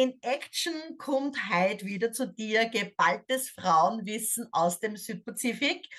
In 0.00 0.18
Action 0.22 0.96
kommt 0.96 1.36
heute 1.52 1.84
wieder 1.84 2.10
zu 2.10 2.26
dir. 2.26 2.70
Geballtes 2.70 3.50
Frauenwissen 3.50 4.48
aus 4.50 4.80
dem 4.80 4.96
Südpazifik. 4.96 5.90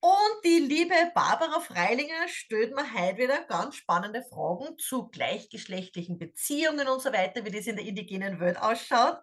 Und 0.00 0.44
die 0.44 0.58
liebe 0.58 0.94
Barbara 1.14 1.60
Freilinger 1.60 2.28
stellt 2.28 2.74
mir 2.74 2.92
heute 2.92 3.16
wieder 3.16 3.42
ganz 3.44 3.76
spannende 3.76 4.22
Fragen 4.24 4.76
zu 4.76 5.08
gleichgeschlechtlichen 5.08 6.18
Beziehungen 6.18 6.86
und 6.86 7.00
so 7.00 7.14
weiter, 7.14 7.42
wie 7.46 7.50
das 7.50 7.66
in 7.66 7.76
der 7.76 7.86
indigenen 7.86 8.40
Welt 8.40 8.58
ausschaut. 8.58 9.16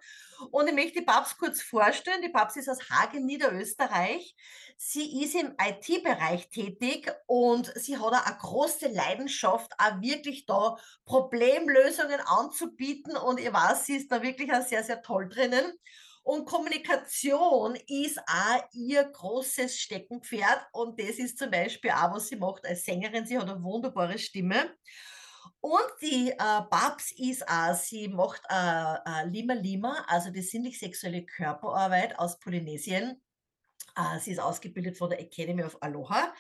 Und 0.50 0.68
ich 0.68 0.74
möchte 0.74 1.00
die 1.00 1.06
Babs 1.06 1.38
kurz 1.38 1.62
vorstellen. 1.62 2.24
Die 2.24 2.30
Babs 2.30 2.56
ist 2.56 2.70
aus 2.70 2.90
Hagen, 2.90 3.24
Niederösterreich. 3.24 4.36
Sie 4.80 5.24
ist 5.24 5.34
im 5.34 5.56
IT-Bereich 5.60 6.50
tätig 6.50 7.12
und 7.26 7.74
sie 7.76 7.98
hat 7.98 8.14
eine 8.14 8.38
große 8.38 8.88
Leidenschaft, 8.90 9.74
auch 9.80 10.02
wirklich 10.02 10.46
da 10.46 10.78
Problemlösungen 11.04 12.20
anzubieten. 12.20 13.18
Und 13.18 13.40
ich 13.40 13.52
weiß, 13.52 13.86
sie 13.88 13.96
ist 13.98 14.12
da 14.12 14.22
wirklich 14.22 14.54
auch 14.54 14.62
sehr, 14.62 14.84
sehr 14.84 15.02
toll 15.02 15.30
drinnen. 15.30 15.74
Und 16.22 16.46
Kommunikation 16.46 17.76
ist 17.88 18.20
auch 18.20 18.62
ihr 18.74 19.04
großes 19.04 19.80
Steckenpferd. 19.80 20.68
Und 20.74 21.00
das 21.02 21.18
ist 21.18 21.40
zum 21.40 21.50
Beispiel 21.50 21.92
auch, 21.92 22.14
was 22.14 22.28
sie 22.28 22.36
macht 22.36 22.68
als 22.68 22.86
Sängerin. 22.86 23.26
Sie 23.26 23.38
hat 23.38 23.50
eine 23.50 23.64
wunderbare 23.64 24.20
Stimme. 24.20 24.76
Und 25.60 25.90
die 26.02 26.30
äh, 26.32 26.62
Babs 26.70 27.12
ist 27.18 27.48
auch, 27.48 27.74
sie 27.74 28.10
macht 28.10 28.42
äh, 28.50 28.54
äh, 28.54 29.26
Lima 29.28 29.54
Lima, 29.54 30.06
also 30.08 30.30
die 30.30 30.42
sinnlich-sexuelle 30.42 31.26
Körperarbeit 31.26 32.20
aus 32.20 32.38
Polynesien. 32.40 33.22
Äh, 33.98 34.20
sie 34.20 34.32
ist 34.32 34.40
ausgebildet 34.40 34.98
von 34.98 35.10
der 35.10 35.20
Academy 35.20 35.64
of 35.64 35.78
Aloha. 35.82 36.34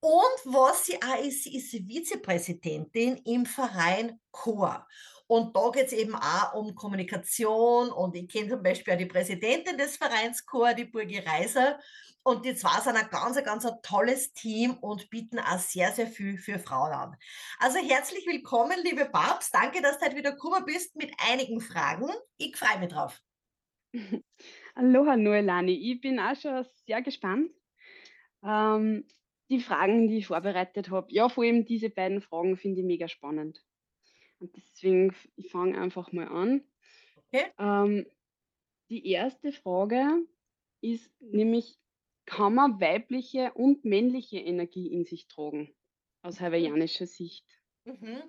Und 0.00 0.54
was 0.54 0.86
sie 0.86 0.96
auch 1.02 1.22
ist, 1.22 1.42
sie 1.42 1.56
ist 1.56 1.70
Vizepräsidentin 1.70 3.16
im 3.24 3.44
Verein 3.44 4.20
COR. 4.30 4.86
Und 5.26 5.56
da 5.56 5.70
geht 5.70 5.86
es 5.86 5.92
eben 5.92 6.14
auch 6.14 6.54
um 6.54 6.74
Kommunikation. 6.74 7.90
Und 7.90 8.14
ich 8.14 8.28
kenne 8.28 8.50
zum 8.50 8.62
Beispiel 8.62 8.94
auch 8.94 8.98
die 8.98 9.06
Präsidentin 9.06 9.76
des 9.76 9.96
Vereins 9.96 10.46
COR, 10.46 10.72
die 10.72 10.84
Burgi 10.84 11.18
Reiser. 11.18 11.80
Und 12.22 12.44
die 12.44 12.54
zwei 12.54 12.80
sind 12.80 12.96
ein 12.96 13.08
ganz, 13.10 13.42
ganz 13.44 13.66
ein 13.66 13.74
tolles 13.82 14.32
Team 14.32 14.78
und 14.78 15.10
bieten 15.10 15.38
auch 15.38 15.58
sehr, 15.58 15.92
sehr 15.92 16.06
viel 16.06 16.38
für 16.38 16.58
Frauen 16.58 16.92
an. 16.92 17.16
Also 17.58 17.78
herzlich 17.78 18.26
willkommen, 18.26 18.78
liebe 18.82 19.06
Babs. 19.06 19.50
Danke, 19.50 19.82
dass 19.82 19.98
du 19.98 20.06
heute 20.06 20.16
wieder 20.16 20.32
gekommen 20.32 20.64
bist 20.64 20.96
mit 20.96 21.12
einigen 21.28 21.60
Fragen. 21.60 22.08
Ich 22.36 22.56
freue 22.56 22.78
mich 22.78 22.92
drauf. 22.92 23.25
Aloha 24.74 25.16
Noelani, 25.16 25.92
ich 25.92 26.00
bin 26.00 26.18
auch 26.18 26.36
schon 26.36 26.64
sehr 26.86 27.02
gespannt. 27.02 27.50
Ähm, 28.42 29.06
die 29.48 29.60
Fragen, 29.60 30.08
die 30.08 30.18
ich 30.18 30.26
vorbereitet 30.26 30.90
habe, 30.90 31.12
ja, 31.12 31.28
vor 31.28 31.44
allem 31.44 31.64
diese 31.64 31.90
beiden 31.90 32.20
Fragen 32.20 32.56
finde 32.56 32.80
ich 32.80 32.86
mega 32.86 33.08
spannend. 33.08 33.64
Und 34.38 34.54
deswegen, 34.56 35.14
ich 35.36 35.50
fange 35.50 35.80
einfach 35.80 36.12
mal 36.12 36.28
an. 36.28 36.62
Okay. 37.16 37.46
Ähm, 37.58 38.06
die 38.90 39.08
erste 39.10 39.52
Frage 39.52 40.26
ist 40.80 41.10
nämlich, 41.20 41.78
kann 42.26 42.54
man 42.54 42.80
weibliche 42.80 43.52
und 43.54 43.84
männliche 43.84 44.38
Energie 44.38 44.92
in 44.92 45.04
sich 45.04 45.28
tragen, 45.28 45.74
aus 46.22 46.40
hawaiianischer 46.40 47.06
Sicht? 47.06 47.46
Mhm. 47.84 48.22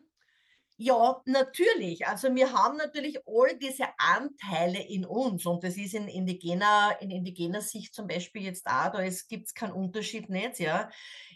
Ja, 0.79 1.21
natürlich. 1.25 2.05
Also 2.05 2.33
wir 2.35 2.51
haben 2.53 2.77
natürlich 2.77 3.17
all 3.27 3.57
diese 3.57 3.85
Anteile 3.97 4.79
in 4.79 5.05
uns 5.05 5.43
und 5.47 5.63
das 5.63 5.75
ist 5.75 5.95
in 5.95 6.07
indigener, 6.07 6.95
in 7.01 7.09
indigener 7.09 7.61
Sicht 7.61 7.95
zum 7.95 8.05
Beispiel 8.07 8.43
jetzt 8.43 8.67
auch, 8.67 8.91
da 8.91 9.01
gibt 9.27 9.47
es 9.47 9.55
keinen 9.55 9.71
Unterschied 9.73 10.29
nicht, 10.29 10.59
ja. 10.59 10.89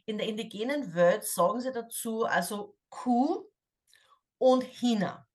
In 0.05 0.19
der 0.19 0.27
indigenen 0.27 0.93
Welt 0.93 1.23
sagen 1.25 1.59
sie 1.59 1.71
dazu 1.71 2.23
also 2.25 2.77
Kuh 2.89 3.45
und 4.39 4.63
Hina. 4.63 5.27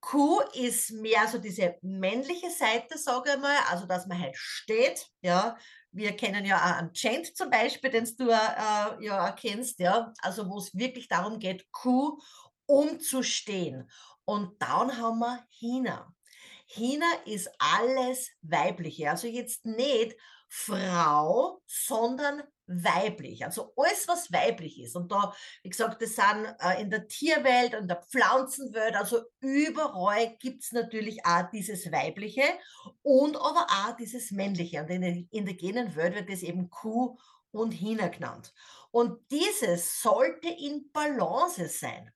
Kuh 0.00 0.40
ist 0.54 0.92
mehr 0.92 1.26
so 1.28 1.38
diese 1.38 1.76
männliche 1.82 2.50
Seite, 2.50 2.96
sage 2.98 3.32
ich 3.34 3.38
mal, 3.40 3.56
also 3.68 3.86
dass 3.86 4.06
man 4.06 4.20
halt 4.20 4.36
steht, 4.36 5.06
ja. 5.22 5.56
Wir 5.90 6.12
kennen 6.16 6.44
ja 6.44 6.56
auch 6.58 6.78
einen 6.78 6.92
Chant 6.92 7.34
zum 7.36 7.50
Beispiel, 7.50 7.90
den 7.90 8.04
du 8.18 8.28
äh, 8.30 9.04
ja 9.04 9.32
kennst, 9.32 9.78
ja. 9.80 10.12
Also 10.22 10.48
wo 10.48 10.58
es 10.58 10.74
wirklich 10.74 11.08
darum 11.08 11.38
geht, 11.38 11.70
Kuh 11.72 12.18
um 12.68 13.00
zu 13.00 13.22
stehen. 13.22 13.90
Und 14.24 14.60
dann 14.60 14.98
haben 14.98 15.18
wir 15.20 15.44
Hina. 15.48 16.14
Hina 16.66 17.10
ist 17.24 17.50
alles 17.58 18.30
Weibliche. 18.42 19.10
Also 19.10 19.26
jetzt 19.26 19.64
nicht 19.64 20.16
Frau, 20.48 21.62
sondern 21.66 22.42
weiblich. 22.66 23.44
Also 23.44 23.72
alles, 23.76 24.06
was 24.06 24.30
weiblich 24.30 24.80
ist. 24.80 24.96
Und 24.96 25.10
da, 25.10 25.34
wie 25.62 25.70
gesagt, 25.70 26.02
das 26.02 26.14
sind 26.14 26.54
äh, 26.60 26.82
in 26.82 26.90
der 26.90 27.08
Tierwelt 27.08 27.74
und 27.74 27.88
der 27.88 28.02
Pflanzenwelt, 28.02 28.94
also 28.94 29.22
überall 29.40 30.36
gibt 30.38 30.62
es 30.62 30.72
natürlich 30.72 31.24
auch 31.24 31.50
dieses 31.50 31.90
Weibliche 31.90 32.44
und 33.02 33.36
aber 33.36 33.66
auch 33.70 33.96
dieses 33.96 34.30
Männliche. 34.30 34.82
Und 34.82 34.90
in 34.90 35.00
der 35.00 35.24
indigenen 35.30 35.96
Welt 35.96 36.14
wird 36.14 36.30
das 36.30 36.42
eben 36.42 36.68
Kuh 36.68 37.16
und 37.50 37.72
Hina 37.72 38.08
genannt. 38.08 38.52
Und 38.90 39.18
dieses 39.30 40.02
sollte 40.02 40.48
in 40.48 40.90
Balance 40.92 41.66
sein. 41.68 42.12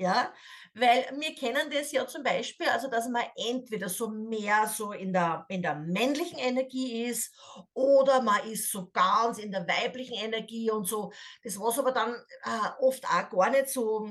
Ja, 0.00 0.32
weil 0.74 1.06
wir 1.18 1.34
kennen 1.34 1.70
das 1.72 1.90
ja 1.90 2.06
zum 2.06 2.22
Beispiel, 2.22 2.68
also 2.68 2.88
dass 2.88 3.08
man 3.08 3.24
entweder 3.34 3.88
so 3.88 4.08
mehr 4.08 4.68
so 4.68 4.92
in 4.92 5.12
der, 5.12 5.44
in 5.48 5.60
der 5.60 5.74
männlichen 5.74 6.38
Energie 6.38 7.06
ist 7.06 7.34
oder 7.74 8.22
man 8.22 8.48
ist 8.48 8.70
so 8.70 8.88
ganz 8.92 9.38
in 9.38 9.50
der 9.50 9.66
weiblichen 9.66 10.14
Energie 10.14 10.70
und 10.70 10.86
so. 10.86 11.10
Das 11.42 11.58
was 11.58 11.80
aber 11.80 11.90
dann 11.90 12.14
äh, 12.14 12.80
oft 12.80 13.04
auch 13.06 13.28
gar 13.28 13.50
nicht 13.50 13.70
so 13.70 14.08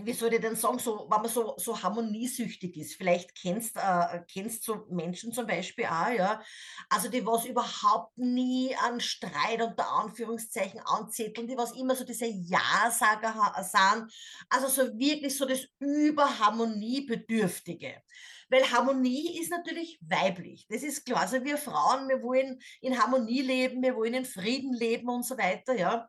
wie 0.00 0.14
soll 0.14 0.32
ich 0.32 0.40
denn 0.40 0.56
sagen, 0.56 0.78
so, 0.78 1.06
wenn 1.10 1.20
man 1.20 1.30
so, 1.30 1.52
so 1.58 1.82
harmoniesüchtig 1.82 2.78
ist, 2.78 2.94
vielleicht 2.94 3.34
kennst, 3.34 3.76
äh, 3.76 4.22
kennst 4.32 4.66
du 4.66 4.86
Menschen 4.88 5.32
zum 5.32 5.46
Beispiel 5.46 5.84
auch, 5.84 6.08
ja, 6.08 6.40
also 6.88 7.10
die 7.10 7.26
was 7.26 7.44
überhaupt 7.44 8.16
nie 8.16 8.74
an 8.76 9.00
Streit 9.00 9.60
unter 9.60 9.86
Anführungszeichen 9.92 10.80
anzetteln, 10.80 11.46
die 11.46 11.58
was 11.58 11.72
immer 11.72 11.94
so 11.94 12.04
diese 12.04 12.24
Ja-Sager 12.26 13.52
sind, 13.62 14.10
also 14.48 14.68
so 14.68 14.98
wirklich 14.98 15.36
so 15.36 15.44
das 15.44 15.66
Überharmoniebedürftige. 15.78 18.02
Weil 18.48 18.70
Harmonie 18.70 19.38
ist 19.40 19.50
natürlich 19.50 19.98
weiblich. 20.02 20.66
Das 20.68 20.82
ist 20.82 21.04
klar. 21.06 21.22
Also 21.22 21.42
wir 21.42 21.56
Frauen, 21.56 22.06
wir 22.08 22.22
wollen 22.22 22.60
in 22.82 23.00
Harmonie 23.00 23.40
leben, 23.40 23.82
wir 23.82 23.96
wollen 23.96 24.12
in 24.12 24.26
Frieden 24.26 24.74
leben 24.74 25.08
und 25.08 25.24
so 25.24 25.38
weiter, 25.38 25.74
ja 25.74 26.06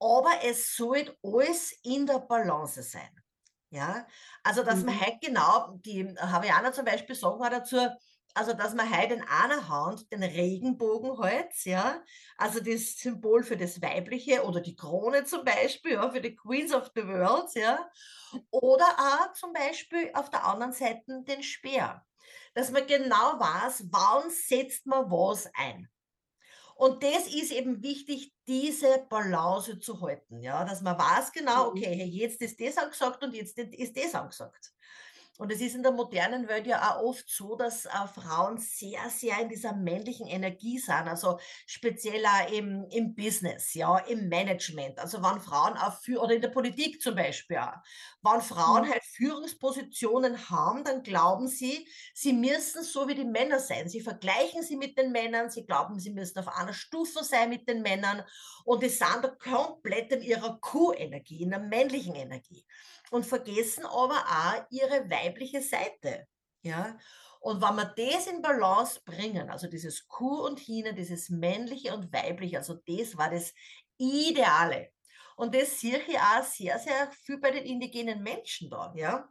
aber 0.00 0.30
es 0.44 0.76
soll 0.76 1.16
alles 1.22 1.72
in 1.82 2.06
der 2.06 2.20
Balance 2.20 2.82
sein. 2.82 3.10
Ja, 3.70 4.06
also 4.44 4.62
dass 4.62 4.84
man 4.84 4.98
halt 5.00 5.20
genau, 5.20 5.78
die 5.84 6.06
Hawaiianer 6.16 6.72
zum 6.72 6.84
Beispiel 6.84 7.16
sagen 7.16 7.42
auch 7.42 7.48
dazu, 7.50 7.78
also 8.34 8.52
dass 8.52 8.74
man 8.74 8.88
halt 8.90 9.12
in 9.12 9.22
einer 9.22 9.68
Hand 9.68 10.12
den 10.12 10.22
Regenbogen 10.22 11.20
hält, 11.22 11.52
ja, 11.64 12.02
also 12.36 12.60
das 12.60 12.96
Symbol 12.96 13.42
für 13.42 13.56
das 13.56 13.80
Weibliche 13.82 14.44
oder 14.44 14.60
die 14.60 14.76
Krone 14.76 15.24
zum 15.24 15.44
Beispiel, 15.44 15.92
ja, 15.92 16.10
für 16.10 16.20
die 16.20 16.36
Queens 16.36 16.72
of 16.72 16.90
the 16.94 17.06
World, 17.06 17.50
ja, 17.54 17.88
oder 18.50 18.86
auch 18.98 19.32
zum 19.34 19.52
Beispiel 19.52 20.10
auf 20.14 20.30
der 20.30 20.44
anderen 20.46 20.72
Seite 20.72 21.22
den 21.26 21.42
Speer, 21.42 22.04
dass 22.54 22.70
man 22.70 22.86
genau 22.86 23.38
weiß, 23.38 23.86
wann 23.90 24.30
setzt 24.30 24.86
man 24.86 25.10
was 25.10 25.48
ein. 25.54 25.88
Und 26.74 27.02
das 27.02 27.28
ist 27.28 27.52
eben 27.52 27.82
wichtig, 27.82 28.34
diese 28.48 29.06
Balance 29.08 29.78
zu 29.78 30.00
halten, 30.00 30.40
ja, 30.40 30.64
dass 30.64 30.82
man 30.82 30.98
weiß 30.98 31.32
genau, 31.32 31.68
Mhm. 31.68 31.68
okay, 31.68 31.94
hey, 31.96 32.06
jetzt 32.08 32.40
ist 32.42 32.60
das 32.60 32.76
angesagt 32.78 33.22
und 33.22 33.34
jetzt 33.34 33.58
ist 33.58 33.96
das 33.96 34.14
angesagt. 34.14 34.72
Und 35.38 35.50
es 35.50 35.60
ist 35.60 35.74
in 35.74 35.82
der 35.82 35.90
modernen 35.90 36.46
Welt 36.48 36.66
ja 36.66 36.90
auch 36.90 37.02
oft 37.02 37.28
so, 37.28 37.56
dass 37.56 37.86
äh, 37.86 37.90
Frauen 38.14 38.58
sehr, 38.58 39.10
sehr 39.10 39.40
in 39.40 39.48
dieser 39.48 39.74
männlichen 39.74 40.28
Energie 40.28 40.78
sind, 40.78 41.08
also 41.08 41.38
speziell 41.66 42.24
auch 42.24 42.52
im, 42.52 42.86
im 42.90 43.14
Business, 43.16 43.74
ja, 43.74 43.98
im 43.98 44.28
Management. 44.28 44.98
Also 45.00 45.20
wenn 45.22 45.40
Frauen 45.40 45.76
auch 45.76 46.00
für, 46.00 46.20
oder 46.20 46.34
in 46.34 46.40
der 46.42 46.48
Politik 46.50 47.02
zum 47.02 47.16
Beispiel 47.16 47.58
auch, 47.58 47.74
wenn 48.22 48.40
Frauen 48.40 48.84
Mhm. 48.84 48.90
halt 48.90 49.04
Führungspositionen 49.04 50.50
haben, 50.50 50.84
dann 50.84 51.02
glauben 51.02 51.48
sie, 51.48 51.86
sie 52.14 52.32
müssen 52.32 52.82
so 52.82 53.08
wie 53.08 53.14
die 53.14 53.24
Männer 53.24 53.58
sein. 53.58 53.88
Sie 53.88 54.00
vergleichen 54.00 54.62
sie 54.62 54.76
mit 54.76 54.96
den 54.96 55.12
Männern, 55.12 55.50
sie 55.50 55.64
glauben, 55.66 55.98
sie 55.98 56.10
müssen 56.10 56.38
auf 56.38 56.48
einer 56.48 56.72
Stufe 56.72 57.24
sein 57.24 57.48
mit 57.50 57.68
den 57.68 57.82
Männern 57.82 58.22
und 58.64 58.82
die 58.82 58.88
sind 58.88 59.22
da 59.22 59.28
komplett 59.28 60.12
in 60.12 60.22
ihrer 60.22 60.58
Q-Energie, 60.60 61.42
in 61.42 61.50
der 61.50 61.60
männlichen 61.60 62.14
Energie 62.14 62.64
und 63.10 63.26
vergessen 63.26 63.84
aber 63.86 64.16
auch 64.16 64.64
ihre 64.70 65.08
weibliche 65.24 65.62
Seite. 65.62 66.26
Ja? 66.62 66.98
Und 67.40 67.60
wenn 67.60 67.76
wir 67.76 67.94
das 67.96 68.26
in 68.26 68.40
Balance 68.40 69.00
bringen, 69.04 69.50
also 69.50 69.66
dieses 69.66 70.06
Kuh 70.08 70.46
und 70.46 70.58
Hine, 70.58 70.94
dieses 70.94 71.28
männliche 71.28 71.94
und 71.94 72.12
weibliche, 72.12 72.58
also 72.58 72.74
das 72.86 73.16
war 73.16 73.30
das 73.30 73.52
Ideale. 73.98 74.90
Und 75.36 75.54
das 75.54 75.80
sehe 75.80 75.98
ich 75.98 76.18
auch 76.18 76.44
sehr, 76.44 76.78
sehr 76.78 77.10
viel 77.12 77.38
bei 77.38 77.50
den 77.50 77.64
indigenen 77.64 78.22
Menschen 78.22 78.70
da, 78.70 78.92
ja. 78.96 79.18
Mhm. 79.18 79.24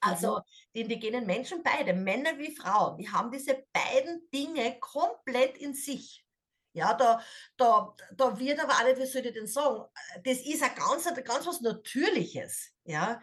Also 0.00 0.40
die 0.74 0.80
indigenen 0.80 1.26
Menschen, 1.26 1.62
beide, 1.62 1.94
Männer 1.94 2.38
wie 2.38 2.54
Frauen, 2.54 2.98
die 2.98 3.08
haben 3.08 3.30
diese 3.30 3.64
beiden 3.72 4.28
Dinge 4.30 4.78
komplett 4.80 5.56
in 5.58 5.74
sich. 5.74 6.24
Ja, 6.74 6.94
da, 6.94 7.22
da, 7.58 7.94
da 8.16 8.38
wird 8.38 8.58
aber 8.58 8.72
auch 8.72 8.84
nicht, 8.84 8.98
wie 8.98 9.06
soll 9.06 9.26
ich 9.26 9.34
denn 9.34 9.46
sagen, 9.46 9.84
das 10.24 10.38
ist 10.38 10.62
ein 10.62 10.74
ganz, 10.74 11.04
ganz 11.04 11.46
was 11.46 11.60
Natürliches. 11.60 12.72
Ja, 12.84 13.20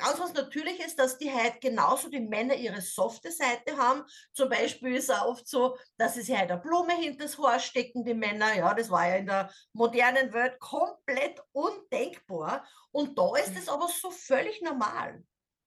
ganz 0.00 0.18
was 0.18 0.32
Natürliches, 0.32 0.96
dass 0.96 1.18
die 1.18 1.32
halt 1.32 1.60
genauso 1.60 2.08
die 2.08 2.20
Männer 2.20 2.54
ihre 2.54 2.80
softe 2.80 3.30
Seite 3.30 3.76
haben. 3.76 4.02
Zum 4.32 4.48
Beispiel 4.48 4.96
ist 4.96 5.10
es 5.10 5.16
auch 5.16 5.26
oft 5.26 5.46
so, 5.46 5.76
dass 5.96 6.14
sie 6.14 6.22
sich 6.22 6.36
halt 6.36 6.50
eine 6.50 6.60
Blume 6.60 6.94
hinter 6.96 7.24
das 7.24 7.38
Haar 7.38 7.60
stecken, 7.60 8.04
die 8.04 8.14
Männer. 8.14 8.54
Ja, 8.56 8.74
das 8.74 8.90
war 8.90 9.08
ja 9.08 9.16
in 9.16 9.26
der 9.26 9.52
modernen 9.72 10.32
Welt 10.32 10.58
komplett 10.58 11.40
undenkbar. 11.52 12.66
Und 12.90 13.18
da 13.18 13.36
ist 13.36 13.56
es 13.56 13.68
aber 13.68 13.88
so 13.88 14.10
völlig 14.10 14.60
normal. 14.62 15.22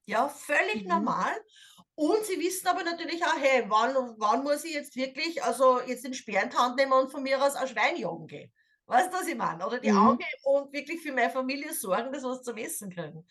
Ja, 0.06 0.28
völlig 0.28 0.82
mhm. 0.82 0.88
normal. 0.88 1.32
Und 1.94 2.24
sie 2.24 2.38
wissen 2.38 2.66
aber 2.66 2.82
natürlich 2.82 3.24
auch, 3.24 3.38
hey, 3.38 3.64
wann, 3.68 3.94
wann 4.18 4.42
muss 4.42 4.64
ich 4.64 4.74
jetzt 4.74 4.96
wirklich, 4.96 5.42
also 5.42 5.80
jetzt 5.80 6.04
den 6.04 6.12
Speer 6.12 6.42
in 6.42 6.50
die 6.50 6.56
Hand 6.56 6.76
nehmen 6.76 6.92
und 6.92 7.10
von 7.10 7.22
mir 7.22 7.42
aus 7.42 7.54
ein 7.54 7.68
Schwein 7.68 7.96
jagen 7.96 8.26
gehen. 8.26 8.52
Weißt 8.86 9.12
du, 9.12 9.16
was 9.16 9.26
ich 9.26 9.36
meine? 9.36 9.66
Oder 9.66 9.78
die 9.78 9.92
mhm. 9.92 9.98
Augen 9.98 10.24
und 10.42 10.72
wirklich 10.72 11.00
für 11.00 11.12
meine 11.12 11.30
Familie 11.30 11.72
sorgen, 11.72 12.12
dass 12.12 12.22
wir 12.22 12.30
was 12.30 12.42
zum 12.42 12.56
Essen 12.56 12.90
kriegen. 12.90 13.26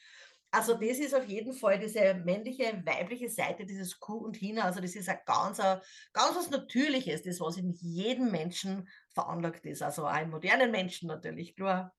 Also 0.53 0.75
das 0.75 0.99
ist 0.99 1.15
auf 1.15 1.25
jeden 1.25 1.51
Fall 1.51 1.79
diese 1.79 2.13
männliche, 2.13 2.79
weibliche 2.85 3.27
Seite 3.27 3.65
dieses 3.65 3.99
Kuh 3.99 4.17
und 4.17 4.35
Hina. 4.35 4.65
Also 4.65 4.81
das 4.81 4.95
ist 4.95 5.09
ein 5.09 5.17
ganz, 5.25 5.57
ganz 5.57 6.35
was 6.35 6.51
Natürliches, 6.51 7.23
das 7.23 7.39
was 7.41 7.57
in 7.57 7.71
jedem 7.71 8.29
Menschen 8.29 8.87
veranlagt 9.15 9.65
ist. 9.65 9.81
Also 9.81 10.05
auch 10.05 10.21
in 10.21 10.29
modernen 10.29 10.69
Menschen 10.69 11.07
natürlich, 11.07 11.55
klar. 11.55 11.95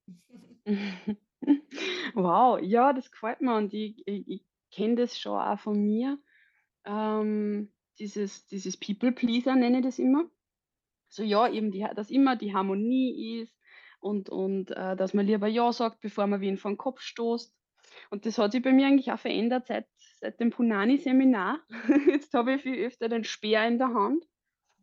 Wow, 2.14 2.58
ja, 2.62 2.94
das 2.94 3.10
gefällt 3.10 3.42
mir 3.42 3.54
und 3.56 3.74
ich, 3.74 4.02
ich, 4.06 4.26
ich 4.26 4.46
kenne 4.70 4.94
das 4.94 5.18
schon 5.18 5.38
auch 5.38 5.58
von 5.58 5.78
mir. 5.84 6.18
Ähm, 6.86 7.70
dieses, 7.98 8.46
dieses 8.46 8.78
People-Pleaser 8.78 9.54
nenne 9.56 9.80
ich 9.80 9.84
das 9.84 9.98
immer. 9.98 10.24
So 11.08 11.22
ja, 11.22 11.48
eben, 11.48 11.70
die, 11.70 11.86
dass 11.94 12.08
immer 12.08 12.36
die 12.36 12.54
Harmonie 12.54 13.42
ist 13.42 13.54
und, 13.98 14.30
und 14.30 14.70
äh, 14.70 14.96
dass 14.96 15.12
man 15.12 15.26
lieber 15.26 15.48
Ja 15.48 15.70
sagt, 15.72 16.00
bevor 16.00 16.26
man 16.28 16.40
wen 16.40 16.56
den 16.56 16.76
Kopf 16.78 17.00
stoßt. 17.00 17.54
Und 18.11 18.26
das 18.26 18.38
hat 18.38 18.52
sich 18.52 18.62
bei 18.62 18.73
mir 18.73 18.87
eigentlich 18.87 19.12
auch 19.12 19.19
verändert 19.19 19.67
seit, 19.67 19.87
seit 20.20 20.41
dem 20.41 20.50
Punani-Seminar. 20.50 21.61
Jetzt 22.08 22.35
habe 22.35 22.55
ich 22.55 22.62
viel 22.62 22.85
öfter 22.85 23.08
den 23.08 23.25
Speer 23.25 23.67
in 23.67 23.79
der 23.79 23.93
Hand 23.94 24.26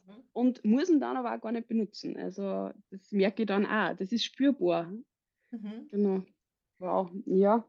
mhm. 0.05 0.23
und 0.33 0.65
muss 0.65 0.89
ihn 0.89 0.99
dann 0.99 1.17
aber 1.17 1.35
auch 1.35 1.41
gar 1.41 1.51
nicht 1.51 1.67
benutzen. 1.67 2.17
Also 2.17 2.71
das 2.89 3.11
merke 3.11 3.43
ich 3.43 3.47
dann 3.47 3.65
auch. 3.65 3.95
Das 3.95 4.11
ist 4.11 4.25
spürbar. 4.25 4.91
Mhm. 5.51 5.87
Genau. 5.89 6.23
Wow, 6.79 7.11
ja. 7.25 7.63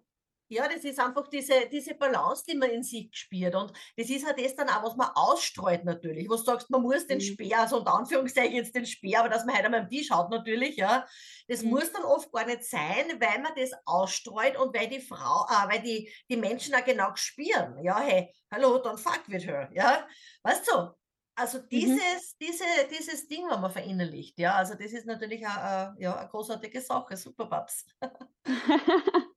Ja, 0.53 0.69
das 0.69 0.85
ist 0.85 1.01
einfach 1.01 1.29
diese, 1.29 1.67
diese 1.71 1.95
Balance, 1.95 2.45
die 2.47 2.55
man 2.55 2.69
in 2.69 2.83
sich 2.83 3.09
spürt. 3.13 3.55
Und 3.55 3.73
das 3.97 4.11
ist 4.11 4.27
halt 4.27 4.39
das 4.39 4.55
dann 4.55 4.69
auch, 4.69 4.83
was 4.83 4.97
man 4.97 5.09
ausstreut 5.15 5.83
natürlich. 5.83 6.29
Du 6.29 6.37
sagst, 6.37 6.69
man 6.69 6.83
muss 6.83 7.07
den 7.07 7.19
mhm. 7.19 7.23
Speer, 7.23 7.61
also 7.61 7.79
unter 7.79 7.95
Anführungszeichen 7.95 8.57
jetzt 8.57 8.75
den 8.75 8.85
Speer, 8.85 9.21
aber 9.21 9.31
dass 9.31 9.47
man 9.47 9.55
halt 9.55 9.65
einmal 9.65 9.81
am 9.81 9.89
Tisch 9.89 10.11
hat 10.11 10.29
natürlich, 10.29 10.77
ja. 10.77 11.07
Das 11.49 11.63
mhm. 11.63 11.71
muss 11.71 11.91
dann 11.91 12.05
oft 12.05 12.31
gar 12.31 12.45
nicht 12.45 12.65
sein, 12.65 13.19
weil 13.19 13.41
man 13.41 13.53
das 13.57 13.71
ausstreut 13.87 14.59
und 14.59 14.77
weil 14.77 14.89
die 14.89 15.01
Frau, 15.01 15.47
äh, 15.49 15.73
weil 15.73 15.81
die, 15.81 16.13
die 16.29 16.37
Menschen 16.37 16.75
auch 16.75 16.85
genau 16.85 17.13
spüren. 17.15 17.83
Ja, 17.83 18.01
hey, 18.01 18.31
hallo, 18.53 18.77
dann 18.77 18.99
fuck 18.99 19.23
with 19.29 19.47
her, 19.47 19.71
ja. 19.73 20.07
Weißt 20.43 20.69
du? 20.69 20.91
Also 21.35 21.61
mhm. 21.61 21.69
dieses, 21.71 21.97
mhm. 21.97 22.45
diese, 22.47 22.65
dieses 22.91 23.27
Ding 23.27 23.49
haben 23.49 23.63
wir 23.63 23.71
verinnerlicht, 23.71 24.39
ja. 24.39 24.57
Also 24.57 24.75
das 24.75 24.93
ist 24.93 25.07
natürlich 25.07 25.47
auch, 25.47 25.57
äh, 25.97 26.03
ja, 26.03 26.17
eine 26.17 26.29
großartige 26.29 26.83
Sache. 26.83 27.17
Super, 27.17 27.47
Babs. 27.47 27.87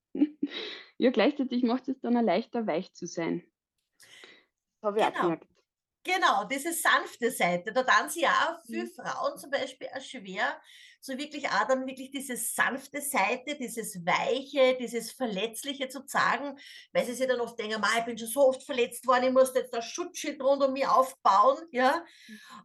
Ja, 0.98 1.10
gleichzeitig 1.12 1.64
macht 1.64 1.88
es 1.88 2.02
dann 2.02 2.18
auch 2.18 2.22
leichter, 2.22 2.68
weich 2.68 2.94
zu 2.94 3.08
sein. 3.08 3.44
Das 4.82 4.88
habe 4.88 5.00
ich 5.00 5.06
auch 5.06 5.14
Genau. 5.14 5.18
gemerkt. 5.18 5.48
Genau, 6.04 6.46
diese 6.46 6.74
sanfte 6.74 7.32
Seite, 7.32 7.74
da 7.74 7.84
dann 7.84 8.10
sie 8.10 8.28
auch 8.28 8.62
für 8.70 8.86
Mhm. 8.86 8.88
Frauen 8.88 9.38
zum 9.40 9.52
Beispiel 9.52 9.90
auch 9.96 10.02
schwer, 10.02 10.62
so 11.06 11.18
wirklich 11.18 11.48
auch 11.48 11.68
dann 11.68 11.86
wirklich 11.86 12.10
diese 12.10 12.36
sanfte 12.36 13.00
Seite, 13.00 13.56
dieses 13.56 14.04
Weiche, 14.06 14.76
dieses 14.80 15.12
Verletzliche 15.12 15.88
zu 15.88 16.06
zeigen, 16.06 16.58
weil 16.94 17.06
sie 17.06 17.14
sich 17.14 17.28
dann 17.28 17.40
oft 17.42 17.60
denken, 17.60 17.82
ich 17.98 18.06
bin 18.06 18.18
schon 18.18 18.28
so 18.28 18.48
oft 18.48 18.64
verletzt 18.64 19.06
worden, 19.06 19.26
ich 19.26 19.34
muss 19.34 19.54
jetzt 19.54 19.74
das 19.74 19.86
Schutzschild 19.86 20.42
rund 20.42 20.64
um 20.64 20.74
mich 20.74 20.88
aufbauen, 20.88 21.58
ja. 21.72 22.04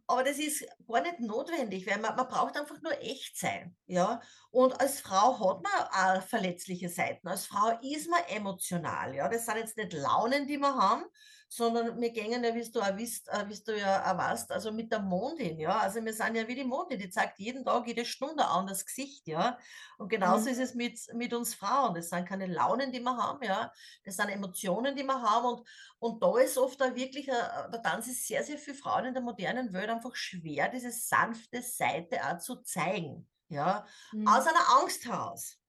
Aber 0.06 0.24
das 0.24 0.38
ist 0.38 0.66
gar 0.88 1.02
nicht 1.02 1.20
notwendig, 1.20 1.86
weil 1.86 1.98
man, 1.98 2.16
man 2.16 2.28
braucht 2.28 2.56
einfach 2.56 2.80
nur 2.80 2.98
echt 3.00 3.38
sein, 3.38 3.76
ja. 3.86 4.20
Und 4.50 4.80
als 4.80 5.00
Frau 5.00 5.38
hat 5.38 5.62
man 5.62 6.18
auch 6.18 6.22
verletzliche 6.22 6.88
Seiten. 6.88 7.28
Als 7.28 7.46
Frau 7.46 7.78
ist 7.82 8.08
man 8.08 8.20
emotional, 8.28 9.14
ja. 9.14 9.28
Das 9.28 9.44
sind 9.44 9.58
jetzt 9.58 9.76
nicht 9.76 9.92
Launen, 9.92 10.46
die 10.46 10.58
wir 10.58 10.74
haben, 10.74 11.04
sondern 11.52 12.00
wir 12.00 12.10
gehen 12.10 12.44
ja, 12.44 12.54
wie 12.54 12.70
du 12.70 12.80
auch 12.80 12.96
wisst, 12.96 13.28
äh, 13.28 13.44
wie 13.48 13.60
du 13.60 13.76
ja 13.76 14.08
auch 14.08 14.16
weißt, 14.16 14.52
also 14.52 14.70
mit 14.70 14.92
der 14.92 15.00
Mondin, 15.00 15.58
ja. 15.58 15.80
Also 15.80 16.02
wir 16.04 16.14
sind 16.14 16.36
ja 16.36 16.46
wie 16.46 16.54
die 16.54 16.64
Mondin, 16.64 17.00
die 17.00 17.10
zeigt 17.10 17.40
jeden 17.40 17.64
Tag, 17.64 17.88
jede 17.88 18.04
Stunde 18.04 18.46
an 18.46 18.68
das 18.68 18.86
Gesicht, 18.86 19.26
ja. 19.26 19.58
Und 19.98 20.08
genauso 20.08 20.44
mhm. 20.44 20.52
ist 20.52 20.60
es 20.60 20.74
mit, 20.76 21.00
mit 21.12 21.34
uns 21.34 21.56
Frauen. 21.56 21.96
Das 21.96 22.08
sind 22.08 22.28
keine 22.28 22.46
Launen, 22.46 22.92
die 22.92 23.00
wir 23.00 23.16
haben, 23.16 23.42
ja. 23.42 23.72
Das 24.04 24.14
sind 24.14 24.28
Emotionen, 24.28 24.94
die 24.94 25.02
wir 25.02 25.20
haben. 25.20 25.46
Und, 25.46 25.68
und 25.98 26.22
da 26.22 26.38
ist 26.38 26.56
oft 26.56 26.80
auch 26.80 26.94
wirklich, 26.94 27.26
äh, 27.26 27.32
da 27.32 27.78
Tanz 27.78 28.06
ist 28.06 28.28
sehr, 28.28 28.44
sehr 28.44 28.56
für 28.56 28.74
Frauen 28.74 29.06
in 29.06 29.14
der 29.14 29.22
modernen 29.22 29.72
Welt 29.72 29.90
einfach 29.90 30.14
schwer, 30.14 30.68
diese 30.68 30.92
sanfte 30.92 31.62
Seite 31.62 32.24
auch 32.24 32.38
zu 32.38 32.62
zeigen, 32.62 33.28
ja. 33.48 33.84
Mhm. 34.12 34.28
Aus 34.28 34.46
einer 34.46 34.80
Angst 34.80 35.04
heraus. 35.04 35.59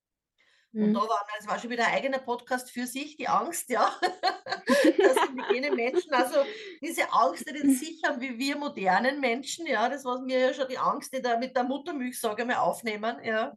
Und 0.74 0.94
da 0.94 1.02
mhm. 1.02 1.10
war, 1.10 1.28
das 1.38 1.48
war 1.48 1.60
schon 1.60 1.70
wieder 1.70 1.86
ein 1.86 1.96
eigener 1.96 2.20
Podcast 2.20 2.72
für 2.72 2.88
sich, 2.88 3.18
die 3.18 3.28
Angst, 3.28 3.70
ja. 3.70 3.92
dass 4.98 5.30
indigene 5.30 5.76
Menschen 5.76 6.14
also 6.14 6.38
diese 6.82 7.12
Angst 7.12 7.46
nicht 7.46 7.62
in 7.62 7.76
sich 7.76 8.02
haben, 8.06 8.22
wie 8.22 8.38
wir 8.40 8.58
modernen 8.58 9.20
Menschen, 9.20 9.68
ja. 9.68 9.90
Das 9.90 10.06
war 10.06 10.22
mir 10.22 10.40
ja 10.40 10.54
schon 10.54 10.70
die 10.70 10.78
Angst, 10.78 11.14
die 11.14 11.22
da 11.22 11.38
mit 11.38 11.58
der 11.58 11.66
Muttermilch, 11.66 12.18
sage 12.20 12.44
ich 12.44 12.48
mal, 12.48 12.58
aufnehmen, 12.58 13.18
ja. 13.24 13.54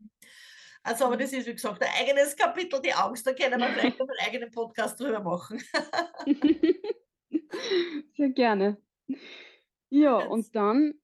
Also, 0.82 1.06
aber 1.06 1.16
das 1.16 1.32
ist, 1.32 1.46
wie 1.46 1.52
gesagt, 1.52 1.82
ein 1.82 1.88
eigenes 1.98 2.36
Kapitel, 2.36 2.82
die 2.82 2.92
Angst, 2.92 3.26
da 3.26 3.32
können 3.32 3.60
wir 3.60 3.68
vielleicht 3.68 4.00
einen 4.00 4.10
eigenen 4.26 4.50
Podcast 4.50 5.00
drüber 5.00 5.20
machen. 5.20 5.62
Sehr 8.16 8.30
gerne. 8.30 8.76
Ja, 9.88 10.16
und 10.16 10.54
dann 10.56 10.94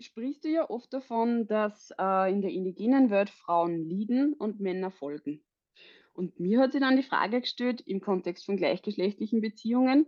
sprichst 0.00 0.44
du 0.44 0.48
ja 0.48 0.68
oft 0.68 0.92
davon, 0.92 1.46
dass 1.46 1.90
äh, 1.98 2.32
in 2.32 2.42
der 2.42 2.50
indigenen 2.50 3.08
Welt 3.10 3.30
Frauen 3.30 3.84
lieben 3.84 4.34
und 4.34 4.60
Männer 4.60 4.90
folgen. 4.90 5.42
Und 6.20 6.38
mir 6.38 6.60
hat 6.60 6.72
sich 6.72 6.82
dann 6.82 6.98
die 6.98 7.02
Frage 7.02 7.40
gestellt, 7.40 7.80
im 7.86 8.02
Kontext 8.02 8.44
von 8.44 8.58
gleichgeschlechtlichen 8.58 9.40
Beziehungen, 9.40 10.04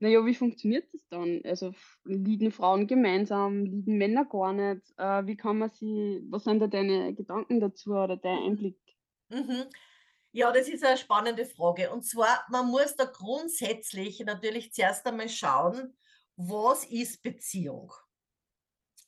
naja, 0.00 0.22
wie 0.26 0.34
funktioniert 0.34 0.86
das 0.92 1.08
dann? 1.08 1.40
Also 1.44 1.72
lieben 2.04 2.52
Frauen 2.52 2.86
gemeinsam, 2.86 3.64
lieben 3.64 3.96
Männer 3.96 4.26
gar 4.26 4.52
nicht? 4.52 4.82
Äh, 4.98 5.26
wie 5.26 5.38
kann 5.38 5.56
man 5.56 5.70
sie, 5.70 6.20
was 6.28 6.44
sind 6.44 6.60
da 6.60 6.66
deine 6.66 7.14
Gedanken 7.14 7.58
dazu 7.58 7.92
oder 7.92 8.18
dein 8.18 8.36
Einblick? 8.36 8.78
Mhm. 9.30 9.64
Ja, 10.32 10.52
das 10.52 10.68
ist 10.68 10.84
eine 10.84 10.98
spannende 10.98 11.46
Frage. 11.46 11.90
Und 11.90 12.04
zwar, 12.04 12.44
man 12.50 12.66
muss 12.66 12.94
da 12.94 13.06
grundsätzlich 13.06 14.20
natürlich 14.20 14.74
zuerst 14.74 15.06
einmal 15.06 15.30
schauen, 15.30 15.96
was 16.36 16.84
ist 16.84 17.22
Beziehung? 17.22 17.94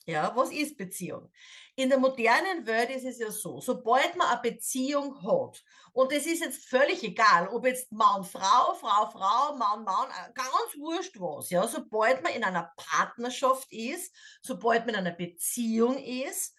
Ja, 0.09 0.35
was 0.35 0.50
ist 0.50 0.79
Beziehung? 0.79 1.31
In 1.77 1.91
der 1.91 1.99
modernen 1.99 2.67
Welt 2.67 2.88
ist 2.88 3.05
es 3.05 3.19
ja 3.19 3.31
so, 3.31 3.61
sobald 3.61 4.17
man 4.17 4.27
eine 4.27 4.41
Beziehung 4.41 5.23
hat, 5.23 5.62
und 5.93 6.11
es 6.12 6.25
ist 6.25 6.41
jetzt 6.41 6.65
völlig 6.65 7.03
egal, 7.03 7.49
ob 7.49 7.67
jetzt 7.67 7.93
Mann, 7.93 8.25
Frau, 8.25 8.73
Frau, 8.73 9.11
Frau, 9.11 9.55
Mann, 9.57 9.85
Mann, 9.85 10.09
äh, 10.09 10.33
ganz 10.33 10.79
wurscht 10.79 11.21
was, 11.21 11.50
ja, 11.50 11.69
sobald 11.69 12.23
man 12.23 12.33
in 12.33 12.43
einer 12.43 12.73
Partnerschaft 12.79 13.71
ist, 13.71 14.17
sobald 14.41 14.87
man 14.87 14.95
in 14.95 15.00
einer 15.07 15.15
Beziehung 15.15 15.99
ist, 15.99 16.55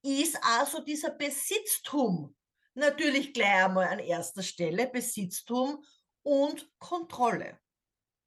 ist 0.00 0.38
also 0.42 0.80
dieser 0.80 1.10
Besitztum 1.10 2.34
natürlich 2.72 3.34
gleich 3.34 3.66
einmal 3.66 3.88
an 3.88 3.98
erster 3.98 4.42
Stelle, 4.42 4.86
Besitztum 4.86 5.84
und 6.22 6.70
Kontrolle. 6.78 7.58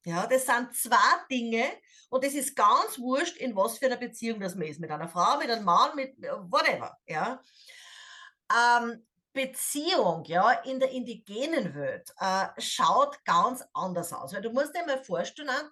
Ja, 0.08 0.26
das 0.26 0.46
sind 0.46 0.74
zwei 0.74 1.26
Dinge 1.30 1.66
und 2.10 2.24
es 2.24 2.34
ist 2.34 2.56
ganz 2.56 2.98
wurscht, 2.98 3.36
in 3.36 3.54
was 3.58 3.78
für 3.78 3.88
einer 3.88 3.98
Beziehung 3.98 4.40
das 4.40 4.56
man 4.56 4.66
ist. 4.66 4.80
Mit 4.80 4.90
einer 4.90 5.10
Frau, 5.10 5.38
mit 5.38 5.50
einem 5.50 5.66
Mann, 5.66 5.98
mit 5.98 6.18
äh, 6.24 6.32
whatever. 6.50 6.98
Ja. 7.06 7.42
Ähm, 8.50 9.06
Beziehung 9.34 10.24
ja, 10.24 10.52
in 10.64 10.80
der 10.80 10.92
indigenen 10.92 11.76
Welt 11.76 12.10
äh, 12.22 12.48
schaut 12.58 13.22
ganz 13.26 13.66
anders 13.74 14.14
aus. 14.14 14.34
Weil 14.34 14.42
du 14.42 14.52
musst 14.52 14.74
dir 14.74 14.86
mal 14.86 15.04
vorstellen, 15.04 15.70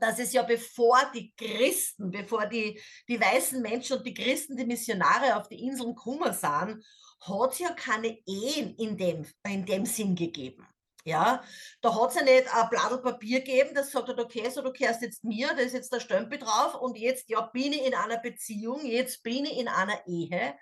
dass 0.00 0.18
es 0.18 0.32
ja 0.32 0.42
bevor 0.42 0.98
die 1.14 1.32
Christen, 1.36 2.10
bevor 2.10 2.44
die, 2.46 2.82
die 3.06 3.20
weißen 3.20 3.62
Menschen 3.62 3.98
und 3.98 4.04
die 4.04 4.14
Christen, 4.14 4.56
die 4.56 4.66
Missionare 4.66 5.36
auf 5.36 5.48
die 5.48 5.64
Inseln 5.64 5.94
gekommen 5.94 6.32
sind, 6.32 6.84
hat 7.20 7.52
es 7.52 7.58
ja 7.60 7.70
keine 7.70 8.18
Ehen 8.26 8.74
in 8.74 8.96
dem, 8.96 9.24
in 9.46 9.64
dem 9.64 9.86
Sinn 9.86 10.16
gegeben. 10.16 10.66
Ja, 11.08 11.42
da 11.80 11.94
hat 11.94 12.10
es 12.10 12.16
ja 12.16 12.22
nicht 12.22 12.54
ein 12.54 12.68
Blatt 12.68 13.02
Papier 13.02 13.40
gegeben, 13.40 13.74
das 13.74 13.90
sagt 13.90 14.08
hat, 14.08 14.20
okay, 14.20 14.50
so 14.50 14.60
du 14.60 14.72
kehrst 14.72 15.00
jetzt 15.00 15.24
mir, 15.24 15.48
da 15.48 15.62
ist 15.62 15.72
jetzt 15.72 15.90
der 15.90 16.00
Stempel 16.00 16.38
drauf 16.38 16.74
und 16.74 16.98
jetzt 16.98 17.30
ja 17.30 17.40
bin 17.40 17.72
ich 17.72 17.86
in 17.86 17.94
einer 17.94 18.18
Beziehung, 18.18 18.84
jetzt 18.84 19.22
bin 19.22 19.46
ich 19.46 19.56
in 19.56 19.68
einer 19.68 20.06
Ehe. 20.06 20.54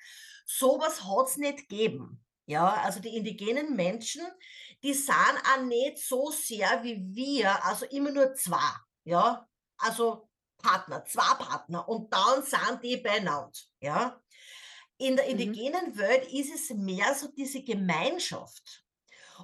Sowas 0.46 1.02
hat 1.04 1.26
es 1.26 1.36
nicht 1.36 1.68
gegeben. 1.68 2.24
Ja, 2.46 2.74
also 2.84 3.00
die 3.00 3.16
indigenen 3.16 3.74
Menschen, 3.74 4.22
die 4.84 4.94
sind 4.94 5.42
auch 5.52 5.62
nicht 5.62 5.98
so 5.98 6.30
sehr 6.30 6.84
wie 6.84 7.02
wir, 7.12 7.64
also 7.64 7.84
immer 7.86 8.12
nur 8.12 8.32
zwei. 8.34 8.70
Ja, 9.02 9.48
also 9.78 10.28
Partner, 10.58 11.04
zwei 11.06 11.34
Partner 11.34 11.88
und 11.88 12.12
dann 12.12 12.44
sind 12.44 12.84
die 12.84 12.98
beieinander. 12.98 13.50
Ja, 13.80 14.22
in 14.96 15.16
der 15.16 15.24
mhm. 15.24 15.32
indigenen 15.32 15.90
mhm. 15.90 15.98
Welt 15.98 16.32
ist 16.32 16.54
es 16.54 16.70
mehr 16.70 17.16
so 17.16 17.26
diese 17.36 17.64
Gemeinschaft. 17.64 18.85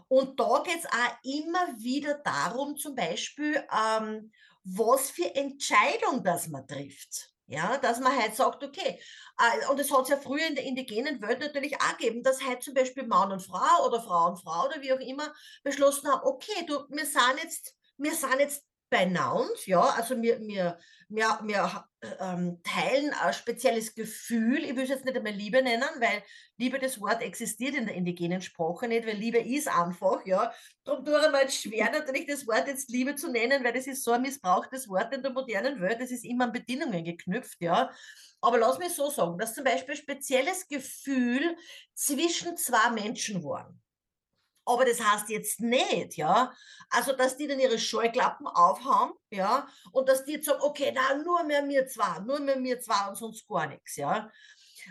Und 0.08 0.38
da 0.38 0.62
geht 0.64 0.78
es 0.78 0.86
auch 0.86 1.16
immer 1.22 1.78
wieder 1.78 2.14
darum, 2.24 2.76
zum 2.76 2.94
Beispiel, 2.94 3.62
ähm, 3.72 4.32
was 4.64 5.10
für 5.10 5.34
Entscheidung 5.34 6.22
das 6.22 6.48
man 6.48 6.66
trifft. 6.66 7.30
Ja, 7.46 7.76
dass 7.76 8.00
man 8.00 8.16
halt 8.16 8.34
sagt, 8.34 8.64
okay, 8.64 8.98
äh, 9.38 9.66
und 9.68 9.78
es 9.78 9.92
hat 9.92 10.04
es 10.04 10.08
ja 10.08 10.16
früher 10.16 10.46
in 10.46 10.54
der 10.54 10.64
indigenen 10.64 11.20
Welt 11.20 11.40
natürlich 11.40 11.74
auch 11.74 11.98
gegeben, 11.98 12.22
dass 12.22 12.42
halt 12.42 12.62
zum 12.62 12.72
Beispiel 12.72 13.06
Mann 13.06 13.32
und 13.32 13.42
Frau 13.42 13.86
oder 13.86 14.00
Frau 14.00 14.28
und 14.28 14.38
Frau 14.38 14.66
oder 14.66 14.80
wie 14.80 14.92
auch 14.92 15.00
immer 15.00 15.34
beschlossen 15.62 16.10
haben, 16.10 16.22
okay, 16.24 16.64
du, 16.66 16.86
wir 16.88 17.04
sind 17.04 17.42
jetzt, 17.42 17.76
wir 17.98 18.14
sind 18.14 18.38
jetzt 18.38 18.64
benannt, 18.92 19.66
ja, 19.66 19.80
also 19.80 20.20
wir, 20.20 20.38
wir, 20.40 20.78
wir, 21.08 21.38
wir 21.44 21.84
ähm, 22.20 22.60
teilen 22.62 23.14
ein 23.14 23.32
spezielles 23.32 23.94
Gefühl, 23.94 24.64
ich 24.64 24.76
will 24.76 24.82
es 24.82 24.90
jetzt 24.90 25.06
nicht 25.06 25.16
einmal 25.16 25.32
Liebe 25.32 25.62
nennen, 25.62 25.88
weil 25.98 26.22
Liebe, 26.58 26.78
das 26.78 27.00
Wort 27.00 27.22
existiert 27.22 27.74
in 27.74 27.86
der 27.86 27.94
indigenen 27.94 28.42
Sprache 28.42 28.86
nicht, 28.88 29.06
weil 29.06 29.16
Liebe 29.16 29.38
ist 29.38 29.66
einfach, 29.66 30.26
ja. 30.26 30.52
Darum 30.84 31.06
tue 31.06 31.18
ich 31.18 31.32
mir 31.32 31.48
schwer, 31.48 31.90
natürlich 31.90 32.26
das 32.26 32.46
Wort 32.46 32.66
jetzt 32.66 32.90
Liebe 32.90 33.14
zu 33.14 33.30
nennen, 33.30 33.64
weil 33.64 33.72
das 33.72 33.86
ist 33.86 34.04
so 34.04 34.12
ein 34.12 34.20
missbrauchtes 34.20 34.86
Wort 34.90 35.14
in 35.14 35.22
der 35.22 35.32
modernen 35.32 35.80
Welt, 35.80 35.98
das 35.98 36.10
ist 36.10 36.26
immer 36.26 36.44
an 36.44 36.52
Bedingungen 36.52 37.02
geknüpft, 37.02 37.62
ja. 37.62 37.90
Aber 38.42 38.58
lass 38.58 38.78
mich 38.78 38.94
so 38.94 39.08
sagen, 39.08 39.38
dass 39.38 39.54
zum 39.54 39.64
Beispiel 39.64 39.94
ein 39.94 40.02
spezielles 40.02 40.68
Gefühl 40.68 41.56
zwischen 41.94 42.58
zwei 42.58 42.90
Menschen 42.90 43.42
waren. 43.42 43.80
Aber 44.64 44.84
das 44.84 45.00
heißt 45.00 45.28
jetzt 45.30 45.60
nicht, 45.60 46.16
ja. 46.16 46.52
Also, 46.90 47.12
dass 47.14 47.36
die 47.36 47.46
dann 47.46 47.58
ihre 47.58 47.78
Scheuklappen 47.78 48.46
aufhaben, 48.46 49.12
ja, 49.30 49.66
und 49.92 50.08
dass 50.08 50.24
die 50.24 50.32
jetzt 50.32 50.46
sagen, 50.46 50.62
okay, 50.62 50.92
na, 50.94 51.22
nur 51.22 51.42
mehr 51.44 51.62
mir 51.62 51.86
zwei, 51.86 52.20
nur 52.20 52.40
mehr 52.40 52.56
mir 52.58 52.80
zwei 52.80 53.08
und 53.08 53.16
sonst 53.16 53.46
gar 53.48 53.66
nichts, 53.66 53.96
ja. 53.96 54.30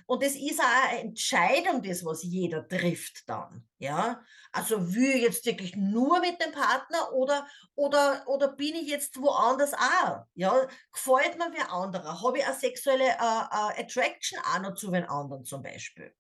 Und 0.06 0.24
das 0.24 0.36
ist 0.36 0.60
auch 0.60 0.90
eine 0.90 1.02
Entscheidung, 1.02 1.82
das, 1.82 2.04
was 2.06 2.24
jeder 2.24 2.68
trifft 2.68 3.28
dann. 3.28 3.68
Ja, 3.78 4.22
also 4.52 4.94
will 4.94 5.16
ich 5.16 5.24
jetzt 5.24 5.46
wirklich 5.46 5.76
nur 5.76 6.20
mit 6.20 6.40
dem 6.40 6.52
Partner 6.52 7.14
oder, 7.14 7.48
oder, 7.74 8.24
oder 8.28 8.50
bin 8.50 8.76
ich 8.76 8.88
jetzt 8.88 9.20
woanders 9.20 9.74
auch? 9.74 10.26
Ja, 10.36 10.68
gefällt 10.92 11.40
mir 11.40 11.52
wer 11.52 11.72
anderer? 11.72 12.22
Habe 12.22 12.38
ich 12.38 12.46
eine 12.46 12.56
sexuelle 12.56 13.06
äh, 13.06 13.10
äh, 13.10 13.82
Attraction 13.82 14.40
auch 14.40 14.62
noch 14.62 14.76
zu 14.76 14.92
den 14.92 15.06
anderen 15.06 15.46
zum 15.46 15.64
Beispiel? 15.64 16.14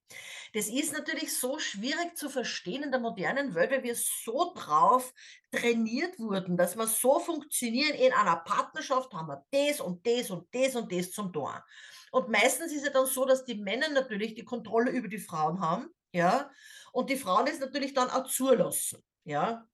Das 0.54 0.68
ist 0.68 0.92
natürlich 0.92 1.38
so 1.38 1.60
schwierig 1.60 2.18
zu 2.18 2.30
verstehen 2.30 2.84
in 2.84 2.92
der 2.92 3.00
modernen 3.00 3.54
Welt, 3.54 3.72
weil 3.72 3.84
wir 3.84 3.96
so 3.96 4.54
drauf 4.56 5.13
trainiert 5.51 6.18
wurden, 6.20 6.58
dass 6.58 6.75
wir 6.75 6.88
so 6.88 7.20
funktionieren. 7.20 7.96
In 7.96 8.12
einer 8.12 8.38
Partnerschaft 8.38 9.13
haben 9.13 9.28
wir 9.28 9.46
das 9.51 9.80
und 9.80 10.06
das 10.06 10.32
und 10.32 10.48
das 10.54 10.75
und 10.75 10.92
das 10.92 11.12
zum 11.12 11.32
Tor. 11.32 11.63
Und 12.12 12.30
meistens 12.30 12.74
ist 12.74 12.86
es 12.86 12.94
dann 12.94 13.06
so, 13.06 13.25
dass 13.25 13.46
die 13.46 13.56
Männer 13.56 13.89
natürlich 13.89 14.36
die 14.36 14.46
Kontrolle 14.46 14.91
über 14.91 15.08
die 15.08 15.18
Frauen 15.18 15.60
haben, 15.62 15.89
ja, 16.13 16.51
und 16.91 17.10
die 17.10 17.15
Frauen 17.15 17.48
es 17.48 17.60
natürlich 17.60 17.94
dann 17.94 18.10
auch 18.10 18.27
zulassen, 18.27 19.03
ja. 19.24 19.65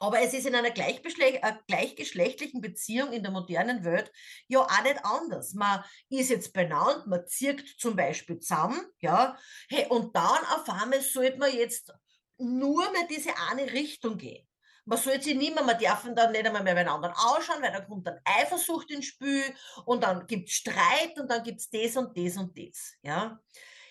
Aber 0.00 0.20
es 0.20 0.34
ist 0.34 0.46
in 0.46 0.56
einer 0.56 0.76
äh, 0.76 1.52
gleichgeschlechtlichen 1.68 2.60
Beziehung 2.60 3.12
in 3.12 3.22
der 3.22 3.30
modernen 3.30 3.84
Welt 3.84 4.10
ja 4.48 4.58
auch 4.58 4.82
nicht 4.82 5.04
anders. 5.04 5.54
Man 5.54 5.84
ist 6.08 6.30
jetzt 6.30 6.52
benannt, 6.52 7.06
man 7.06 7.24
zirkt 7.28 7.68
zum 7.78 7.94
Beispiel 7.94 8.40
zusammen, 8.40 8.80
ja, 8.98 9.38
hey, 9.68 9.86
und 9.88 10.16
dann 10.16 10.44
auf 10.56 10.68
einmal 10.68 11.00
sollte 11.00 11.38
man 11.38 11.54
jetzt 11.54 11.92
nur 12.36 12.90
mehr 12.90 13.06
diese 13.08 13.30
eine 13.48 13.72
Richtung 13.72 14.18
gehen. 14.18 14.44
Man 14.84 14.98
sollte 14.98 15.24
sich 15.24 15.36
nicht 15.36 15.54
mehr, 15.54 15.64
man 15.64 15.78
darf 15.78 16.06
dann 16.14 16.32
nicht 16.32 16.44
einmal 16.44 16.62
mehr 16.62 16.74
den 16.74 16.88
anderen 16.88 17.14
ausschauen, 17.14 17.62
weil 17.62 17.72
da 17.72 17.80
kommt 17.80 18.06
dann 18.06 18.18
Eifersucht 18.24 18.90
ins 18.90 19.06
Spiel 19.06 19.44
und 19.84 20.02
dann 20.02 20.26
gibt 20.26 20.48
es 20.48 20.56
Streit 20.56 21.18
und 21.18 21.30
dann 21.30 21.44
gibt 21.44 21.60
es 21.60 21.70
das 21.70 21.96
und 21.96 22.16
das 22.16 22.36
und 22.36 22.58
das, 22.58 22.94
ja. 23.02 23.40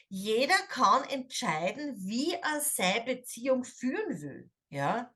Jeder 0.09 0.57
kann 0.67 1.05
entscheiden, 1.05 1.95
wie 1.97 2.33
er 2.33 2.59
seine 2.59 3.05
Beziehung 3.05 3.63
führen 3.63 4.21
will, 4.21 4.49
ja. 4.69 5.13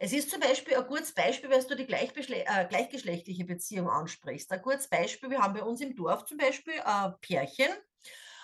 Es 0.00 0.12
ist 0.12 0.30
zum 0.30 0.38
Beispiel 0.38 0.76
ein 0.76 0.86
gutes 0.86 1.12
Beispiel, 1.12 1.50
weil 1.50 1.64
du 1.64 1.74
die 1.74 1.92
äh, 1.92 2.68
gleichgeschlechtliche 2.68 3.44
Beziehung 3.44 3.90
ansprichst. 3.90 4.52
Ein 4.52 4.62
gutes 4.62 4.88
Beispiel, 4.88 5.30
wir 5.30 5.40
haben 5.40 5.54
bei 5.54 5.64
uns 5.64 5.80
im 5.80 5.96
Dorf 5.96 6.24
zum 6.24 6.38
Beispiel 6.38 6.80
ein 6.84 7.14
Pärchen, 7.20 7.72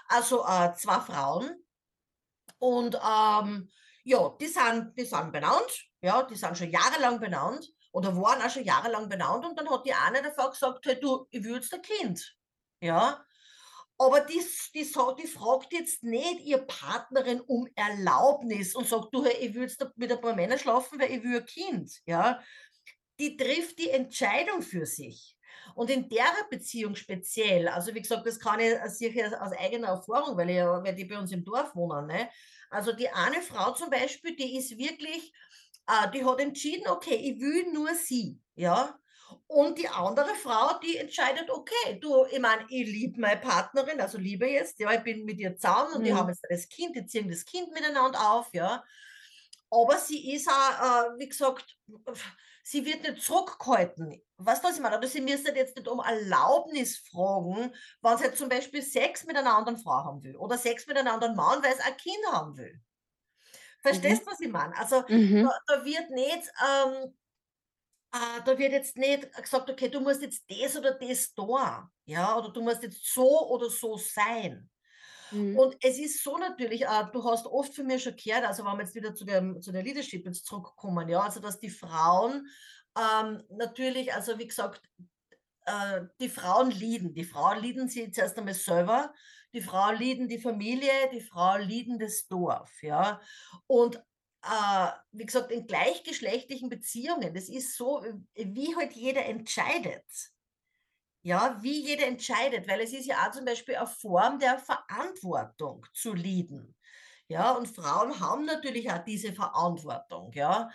also 0.09 0.45
äh, 0.45 0.73
zwei 0.75 0.99
Frauen. 0.99 1.65
Und 2.59 2.97
ähm, 2.97 3.71
ja, 4.05 4.37
die 4.41 4.47
sind, 4.47 4.93
die 4.97 5.05
sind 5.05 5.33
benannt, 5.33 5.89
ja, 6.03 6.23
die 6.23 6.37
sind 6.37 6.57
schon 6.57 6.71
jahrelang 6.71 7.19
benannt 7.19 7.69
oder 7.93 8.15
waren 8.17 8.43
auch 8.43 8.51
schon 8.51 8.65
jahrelang 8.65 9.09
benannt 9.09 9.45
und 9.45 9.59
dann 9.59 9.71
hat 9.71 9.85
die 9.87 9.95
eine 9.95 10.23
davor 10.23 10.51
gesagt, 10.51 10.85
hey, 10.87 11.01
du, 11.01 11.27
ich 11.31 11.43
will 11.43 11.57
jetzt 11.57 11.73
ein 11.75 11.83
Kind. 11.83 12.37
Ja, 12.81 13.25
aber 13.99 14.21
die, 14.21 14.43
die, 14.75 14.83
die 14.83 15.27
fragt 15.27 15.73
jetzt 15.73 16.03
nicht 16.03 16.41
ihr 16.41 16.59
Partnerin 16.59 17.41
um 17.43 17.69
Erlaubnis 17.77 18.75
und 18.75 18.89
sagt, 18.89 19.09
du, 19.13 19.25
ich 19.25 19.55
will 19.55 19.63
jetzt 19.63 19.85
mit 19.97 20.11
ein 20.11 20.21
paar 20.21 20.35
Männern 20.35 20.59
schlafen, 20.59 20.99
weil 20.99 21.13
ich 21.13 21.23
will 21.23 21.39
ein 21.39 21.47
Kind. 21.47 21.93
Ja? 22.05 22.41
Die 23.21 23.37
trifft 23.37 23.79
die 23.79 23.91
Entscheidung 23.91 24.63
für 24.63 24.85
sich. 24.85 25.37
Und 25.77 25.91
in 25.91 26.09
der 26.09 26.27
Beziehung 26.51 26.97
speziell, 26.97 27.69
also 27.69 27.95
wie 27.95 28.03
gesagt, 28.03 28.27
das 28.27 28.39
kann 28.39 28.61
ich 28.61 28.75
sicher 28.87 29.41
aus 29.41 29.53
eigener 29.53 29.89
Erfahrung, 29.89 30.37
weil, 30.37 30.51
ich, 30.51 30.57
weil 30.59 30.95
die 30.95 31.05
bei 31.05 31.19
uns 31.19 31.31
im 31.33 31.45
Dorf 31.45 31.75
wohnen. 31.75 32.07
Ne? 32.07 32.29
Also 32.75 32.93
die 32.93 33.09
eine 33.09 33.41
Frau 33.41 33.73
zum 33.73 33.91
Beispiel, 33.91 34.37
die 34.37 34.57
ist 34.57 34.77
wirklich, 34.77 35.33
äh, 35.87 36.11
die 36.13 36.25
hat 36.25 36.41
entschieden, 36.41 36.89
okay, 36.89 37.15
ich 37.15 37.41
will 37.41 37.73
nur 37.73 37.95
sie. 37.95 38.41
Ja, 38.57 38.99
und 39.47 39.79
die 39.79 39.89
andere 39.89 40.35
Frau, 40.35 40.79
die 40.79 40.97
entscheidet, 40.97 41.51
okay, 41.51 41.99
du, 42.01 42.25
ich 42.31 42.39
meine, 42.39 42.65
ich 42.69 42.87
liebe 42.87 43.21
meine 43.21 43.41
Partnerin, 43.41 44.01
also 44.01 44.19
liebe 44.19 44.47
jetzt, 44.47 44.79
ja, 44.79 44.93
ich 44.93 45.03
bin 45.03 45.25
mit 45.25 45.39
ihr 45.39 45.57
zusammen 45.57 45.95
und 45.95 46.01
mhm. 46.01 46.05
die 46.05 46.15
haben 46.15 46.29
jetzt 46.29 46.45
das 46.49 46.69
Kind, 46.69 46.97
die 46.97 47.07
ziehen 47.07 47.29
das 47.29 47.45
Kind 47.45 47.73
miteinander 47.73 48.33
auf, 48.33 48.49
ja. 48.53 48.85
Aber 49.71 49.99
sie 49.99 50.35
ist 50.35 50.49
auch, 50.49 50.53
äh, 50.53 51.19
wie 51.19 51.29
gesagt, 51.29 51.77
sie 52.63 52.85
wird 52.85 53.03
nicht 53.03 53.23
zurückgehalten. 53.23 54.23
Weißt 54.37 54.63
du, 54.63 54.69
was 54.69 54.77
ich 54.77 54.83
meine? 54.83 54.99
Oder 54.99 55.09
sie 55.09 55.21
müsste 55.21 55.55
jetzt 55.55 55.77
nicht 55.77 55.89
um 55.89 56.01
Erlaubnis 56.01 56.99
fragen, 56.99 57.75
wenn 58.03 58.19
sie 58.19 58.25
jetzt 58.25 58.39
zum 58.39 58.49
Beispiel 58.49 58.83
Sex 58.83 59.25
mit 59.25 59.37
einer 59.37 59.57
anderen 59.57 59.79
Frau 59.79 60.05
haben 60.05 60.23
will 60.23 60.37
oder 60.37 60.59
Sex 60.59 60.87
mit 60.87 60.97
einem 60.97 61.13
anderen 61.13 61.37
Mann, 61.37 61.63
weil 61.63 61.75
sie 61.75 61.83
ein 61.83 61.97
Kind 61.97 62.27
haben 62.33 62.57
will. 62.57 62.81
Verstehst 63.81 64.23
du, 64.23 64.27
mhm. 64.27 64.33
was 64.33 64.41
ich 64.41 64.51
meine? 64.51 64.77
Also 64.79 65.05
mhm. 65.09 65.45
da, 65.45 65.59
da, 65.67 65.85
wird 65.85 66.11
nicht 66.11 66.51
ähm, 66.65 67.15
äh, 68.15 68.43
da 68.45 68.57
wird 68.57 68.73
jetzt 68.73 68.97
nicht 68.97 69.33
gesagt, 69.35 69.69
okay, 69.69 69.89
du 69.89 70.01
musst 70.01 70.23
jetzt 70.23 70.45
das 70.49 70.77
oder 70.77 70.95
das 70.95 71.35
da, 71.35 71.91
ja, 72.05 72.39
oder 72.39 72.51
du 72.51 72.63
musst 72.63 72.83
jetzt 72.83 73.13
so 73.13 73.49
oder 73.51 73.69
so 73.69 73.97
sein. 73.97 74.71
Mhm. 75.31 75.59
Und 75.59 75.77
es 75.83 75.99
ist 75.99 76.23
so 76.23 76.37
natürlich, 76.39 76.85
du 77.13 77.25
hast 77.25 77.47
oft 77.47 77.75
für 77.75 77.85
mich 77.85 78.03
schon 78.03 78.17
gehört, 78.17 78.45
also 78.45 78.65
wenn 78.65 78.77
wir 78.77 78.85
jetzt 78.85 78.95
wieder 78.95 79.15
zu, 79.15 79.25
dem, 79.25 79.61
zu 79.61 79.73
der 79.73 79.83
Leadership 79.83 80.25
jetzt 80.27 80.47
zurückkommen, 80.47 81.09
ja, 81.09 81.21
also 81.21 81.41
dass 81.41 81.59
die 81.59 81.71
Frauen 81.71 82.49
ähm, 82.97 83.43
natürlich, 83.51 84.13
also 84.13 84.39
wie 84.39 84.47
gesagt, 84.47 84.83
äh, 85.67 86.03
die 86.21 86.29
Frauen 86.29 86.71
lieben. 86.71 87.15
Die 87.15 87.25
Frauen 87.25 87.61
lieben 87.61 87.89
sie 87.89 88.11
zuerst 88.11 88.39
einmal 88.39 88.55
selber, 88.55 89.13
die 89.53 89.63
Frauen 89.63 89.97
lieben 89.97 90.29
die 90.29 90.39
Familie, 90.39 90.93
die 91.13 91.21
Frauen 91.21 91.63
lieben 91.63 91.99
das 91.99 92.27
Dorf, 92.29 92.83
ja. 92.83 93.21
Und 93.67 93.97
äh, 94.43 94.91
wie 95.13 95.25
gesagt, 95.25 95.51
in 95.51 95.67
gleichgeschlechtlichen 95.67 96.69
Beziehungen, 96.69 97.33
das 97.35 97.49
ist 97.49 97.77
so, 97.77 98.05
wie 98.35 98.77
halt 98.77 98.93
jeder 98.93 99.25
entscheidet. 99.25 100.05
Ja, 101.27 101.59
wie 101.63 101.81
jeder 101.87 102.07
entscheidet, 102.07 102.69
weil 102.69 102.81
es 102.81 102.93
ist 102.93 103.07
ja 103.07 103.27
auch 103.27 103.31
zum 103.33 103.47
Beispiel 103.47 103.77
eine 103.77 103.87
Form 103.87 104.39
der 104.39 104.59
Verantwortung 104.59 105.87
zu 105.95 106.13
lieben. 106.13 106.77
Ja, 107.29 107.53
und 107.53 107.67
Frauen 107.67 108.21
haben 108.21 108.45
natürlich 108.45 108.91
auch 108.93 109.03
diese 109.05 109.33
Verantwortung, 109.33 110.33
ja. 110.35 110.69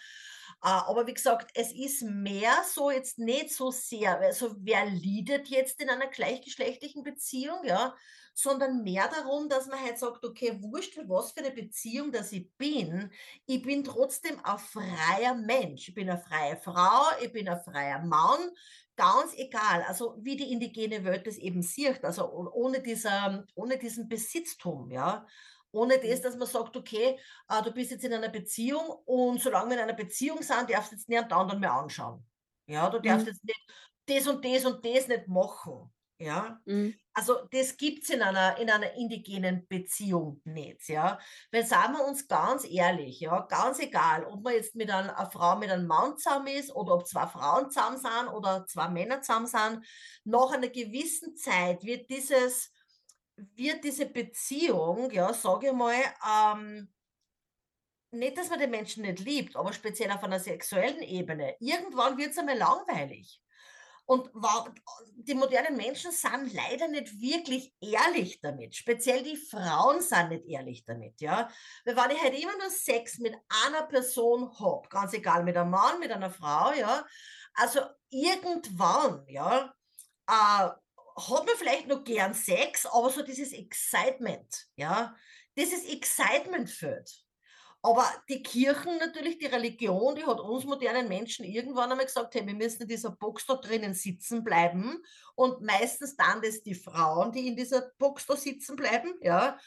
Äh, 0.64 0.68
aber 0.68 1.06
wie 1.06 1.14
gesagt, 1.14 1.52
es 1.54 1.72
ist 1.72 2.02
mehr 2.02 2.64
so 2.68 2.90
jetzt 2.90 3.20
nicht 3.20 3.54
so 3.54 3.70
sehr, 3.70 4.20
also 4.20 4.56
wer 4.60 4.86
liedet 4.88 5.48
jetzt 5.50 5.80
in 5.82 5.90
einer 5.90 6.08
gleichgeschlechtlichen 6.08 7.04
Beziehung, 7.04 7.64
ja, 7.64 7.96
sondern 8.34 8.84
mehr 8.84 9.08
darum, 9.08 9.50
dass 9.50 9.68
man 9.68 9.80
halt 9.80 10.00
sagt, 10.00 10.26
okay, 10.26 10.58
wurscht, 10.64 10.98
was 11.08 11.34
für 11.34 11.42
eine 11.42 11.52
Beziehung 11.52 12.12
dass 12.12 12.32
ich 12.32 12.52
bin, 12.58 13.12
ich 13.46 13.62
bin 13.62 13.84
trotzdem 13.84 14.44
ein 14.44 14.58
freier 14.58 15.36
Mensch. 15.36 15.90
Ich 15.90 15.94
bin 15.94 16.10
eine 16.10 16.20
freie 16.20 16.58
Frau, 16.58 17.04
ich 17.22 17.32
bin 17.32 17.48
ein 17.48 17.62
freier 17.62 18.00
Mann, 18.00 18.50
ganz 19.00 19.34
egal, 19.38 19.84
also 19.88 20.18
wie 20.20 20.36
die 20.36 20.52
indigene 20.52 21.06
Welt 21.06 21.26
das 21.26 21.38
eben 21.38 21.62
sieht, 21.62 22.04
also 22.04 22.30
ohne, 22.34 22.82
dieser, 22.82 23.46
ohne 23.56 23.78
diesen 23.78 24.10
Besitztum, 24.10 24.92
ja. 24.92 25.26
Ohne 25.72 26.00
das, 26.00 26.20
mhm. 26.20 26.24
dass 26.24 26.36
man 26.36 26.48
sagt, 26.48 26.76
okay, 26.76 27.18
äh, 27.48 27.62
du 27.64 27.72
bist 27.72 27.92
jetzt 27.92 28.04
in 28.04 28.14
einer 28.14 28.30
Beziehung 28.30 28.90
und 29.06 29.40
solange 29.40 29.70
wir 29.70 29.78
in 29.78 29.84
einer 29.84 29.94
Beziehung 29.94 30.42
sind, 30.42 30.70
darfst 30.70 30.92
du 30.92 30.96
jetzt 30.96 31.08
niemand 31.08 31.32
anderen 31.32 31.62
mehr 31.62 31.74
anschauen. 31.74 32.26
Ja, 32.66 32.90
du 32.90 33.00
darfst 33.00 33.26
mhm. 33.26 33.32
jetzt 33.32 33.44
nicht 33.46 33.62
das 34.06 34.28
und 34.28 34.44
das 34.44 34.66
und 34.66 34.84
das 34.84 35.08
nicht 35.08 35.28
machen. 35.28 35.90
Ja, 36.22 36.60
mhm. 36.66 36.94
also 37.14 37.48
das 37.50 37.78
gibt 37.78 38.04
es 38.04 38.10
in 38.10 38.22
einer, 38.22 38.58
in 38.58 38.70
einer 38.70 38.92
indigenen 38.96 39.66
Beziehung 39.70 40.42
nicht, 40.44 40.90
ja. 40.90 41.18
Weil 41.50 41.66
sagen 41.66 41.94
wir 41.94 42.04
uns 42.04 42.28
ganz 42.28 42.66
ehrlich, 42.70 43.22
ja, 43.22 43.40
ganz 43.48 43.80
egal, 43.80 44.26
ob 44.26 44.44
man 44.44 44.54
jetzt 44.54 44.76
mit 44.76 44.92
einer, 44.92 45.18
einer 45.18 45.32
Frau 45.32 45.56
mit 45.56 45.72
einem 45.72 45.88
Mann 45.88 46.18
zusammen 46.18 46.48
ist 46.48 46.76
oder 46.76 46.96
ob 46.96 47.08
zwei 47.08 47.26
Frauen 47.26 47.72
zusammen 47.72 47.98
sind 47.98 48.28
oder 48.34 48.66
zwei 48.68 48.90
Männer 48.90 49.22
zusammen 49.22 49.48
sind, 49.48 49.86
nach 50.26 50.52
einer 50.52 50.68
gewissen 50.68 51.38
Zeit 51.38 51.86
wird 51.86 52.10
dieses, 52.10 52.74
wird 53.38 53.86
diese 53.86 54.08
Beziehung, 54.08 55.10
ja, 55.12 55.34
sage 55.34 55.68
ich 55.68 55.74
mal, 55.74 55.96
ähm, 56.30 56.94
nicht, 58.12 58.38
dass 58.38 58.50
man 58.50 58.60
den 58.60 58.72
Menschen 58.72 59.04
nicht 59.04 59.20
liebt, 59.20 59.56
aber 59.56 59.72
speziell 59.72 60.12
auf 60.12 60.24
einer 60.24 60.40
sexuellen 60.40 61.02
Ebene. 61.02 61.56
Irgendwann 61.62 62.18
wird 62.18 62.32
es 62.32 62.38
einmal 62.38 62.58
langweilig. 62.58 63.40
Und 64.10 64.32
die 65.18 65.36
modernen 65.36 65.78
Menschen 65.78 66.12
sind 66.12 66.52
leider 66.52 66.88
nicht 66.88 67.22
wirklich 67.22 67.72
ehrlich 67.80 68.42
damit. 68.42 68.76
Speziell 68.76 69.22
die 69.22 69.38
Frauen 69.38 70.02
sind 70.02 70.30
nicht 70.30 70.48
ehrlich 70.48 70.84
damit, 70.84 71.22
ja. 71.22 71.48
Weil 71.86 71.96
wenn 71.96 72.16
ich 72.16 72.24
halt 72.24 72.34
immer 72.34 72.58
nur 72.58 72.72
Sex 72.72 73.20
mit 73.20 73.36
einer 73.68 73.84
Person 73.84 74.52
habe, 74.60 74.90
ganz 74.90 75.14
egal, 75.14 75.44
mit 75.44 75.56
einem 75.56 75.70
Mann, 75.70 76.00
mit 76.00 76.12
einer 76.12 76.32
Frau, 76.32 76.74
ja, 76.74 77.06
also 77.54 77.82
irgendwann, 78.10 79.28
ja, 79.28 79.72
äh, 80.28 80.32
hat 80.32 81.46
man 81.46 81.56
vielleicht 81.56 81.86
noch 81.86 82.04
gern 82.04 82.34
Sex, 82.34 82.88
aber 82.88 83.12
so 83.12 83.22
dieses 83.22 83.54
Excitement, 83.54 84.70
ja, 84.76 85.16
dieses 85.56 85.86
Excitement 85.86 86.68
fehlt. 86.68 87.29
Aber 87.82 88.06
die 88.28 88.44
Kirchen 88.44 88.98
natürlich, 88.98 89.38
die 89.38 89.46
Religion, 89.46 90.14
die 90.16 90.26
hat 90.26 90.40
uns 90.42 90.66
modernen 90.66 91.08
Menschen 91.08 91.46
irgendwann 91.46 91.90
einmal 91.90 92.06
gesagt, 92.06 92.36
hey, 92.36 92.46
wir 92.46 92.54
müssen 92.54 92.82
in 92.82 92.90
dieser 92.90 93.12
Box 93.12 93.46
da 93.46 93.56
drinnen 93.56 93.94
sitzen 93.94 94.44
bleiben. 94.44 95.02
Und 95.36 95.62
meistens 95.62 96.18
dann 96.18 96.42
das 96.42 96.62
die 96.62 96.76
Frauen, 96.76 97.32
die 97.32 97.48
in 97.48 97.56
dieser 97.56 97.92
Box 97.98 98.26
da 98.26 98.36
sitzen 98.36 98.76
bleiben, 98.76 99.14
ja. 99.22 99.58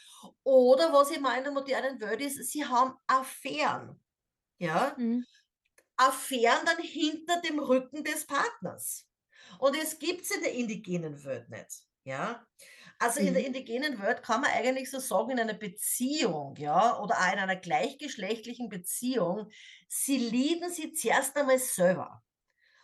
Oder 0.43 0.93
was 0.93 1.09
ich 1.09 1.19
meine 1.19 1.39
in 1.39 1.43
der 1.45 1.53
modernen 1.53 1.99
Welt 2.01 2.21
ist, 2.21 2.51
sie 2.51 2.63
haben 2.63 2.93
Affären, 3.07 3.99
ja. 4.59 4.93
Mhm. 4.95 5.25
Affären 5.97 6.65
dann 6.65 6.83
hinter 6.83 7.41
dem 7.41 7.57
Rücken 7.57 8.03
des 8.03 8.27
Partners. 8.27 9.07
Und 9.57 9.75
es 9.75 9.97
gibt 9.97 10.21
es 10.21 10.31
in 10.31 10.41
der 10.41 10.53
indigenen 10.53 11.23
Welt 11.23 11.49
nicht, 11.49 11.81
ja. 12.03 12.45
Also 12.99 13.19
in 13.19 13.33
der 13.33 13.41
mhm. 13.41 13.47
indigenen 13.47 14.01
Welt 14.01 14.23
kann 14.23 14.41
man 14.41 14.51
eigentlich 14.51 14.89
so 14.89 14.99
sagen, 14.99 15.31
in 15.31 15.39
einer 15.39 15.53
Beziehung, 15.53 16.55
ja, 16.55 16.99
oder 16.99 17.15
auch 17.15 17.33
in 17.33 17.39
einer 17.39 17.55
gleichgeschlechtlichen 17.55 18.69
Beziehung, 18.69 19.49
sie 19.87 20.17
lieben 20.17 20.69
sie 20.69 20.93
zuerst 20.93 21.35
einmal 21.35 21.59
selber. 21.59 22.23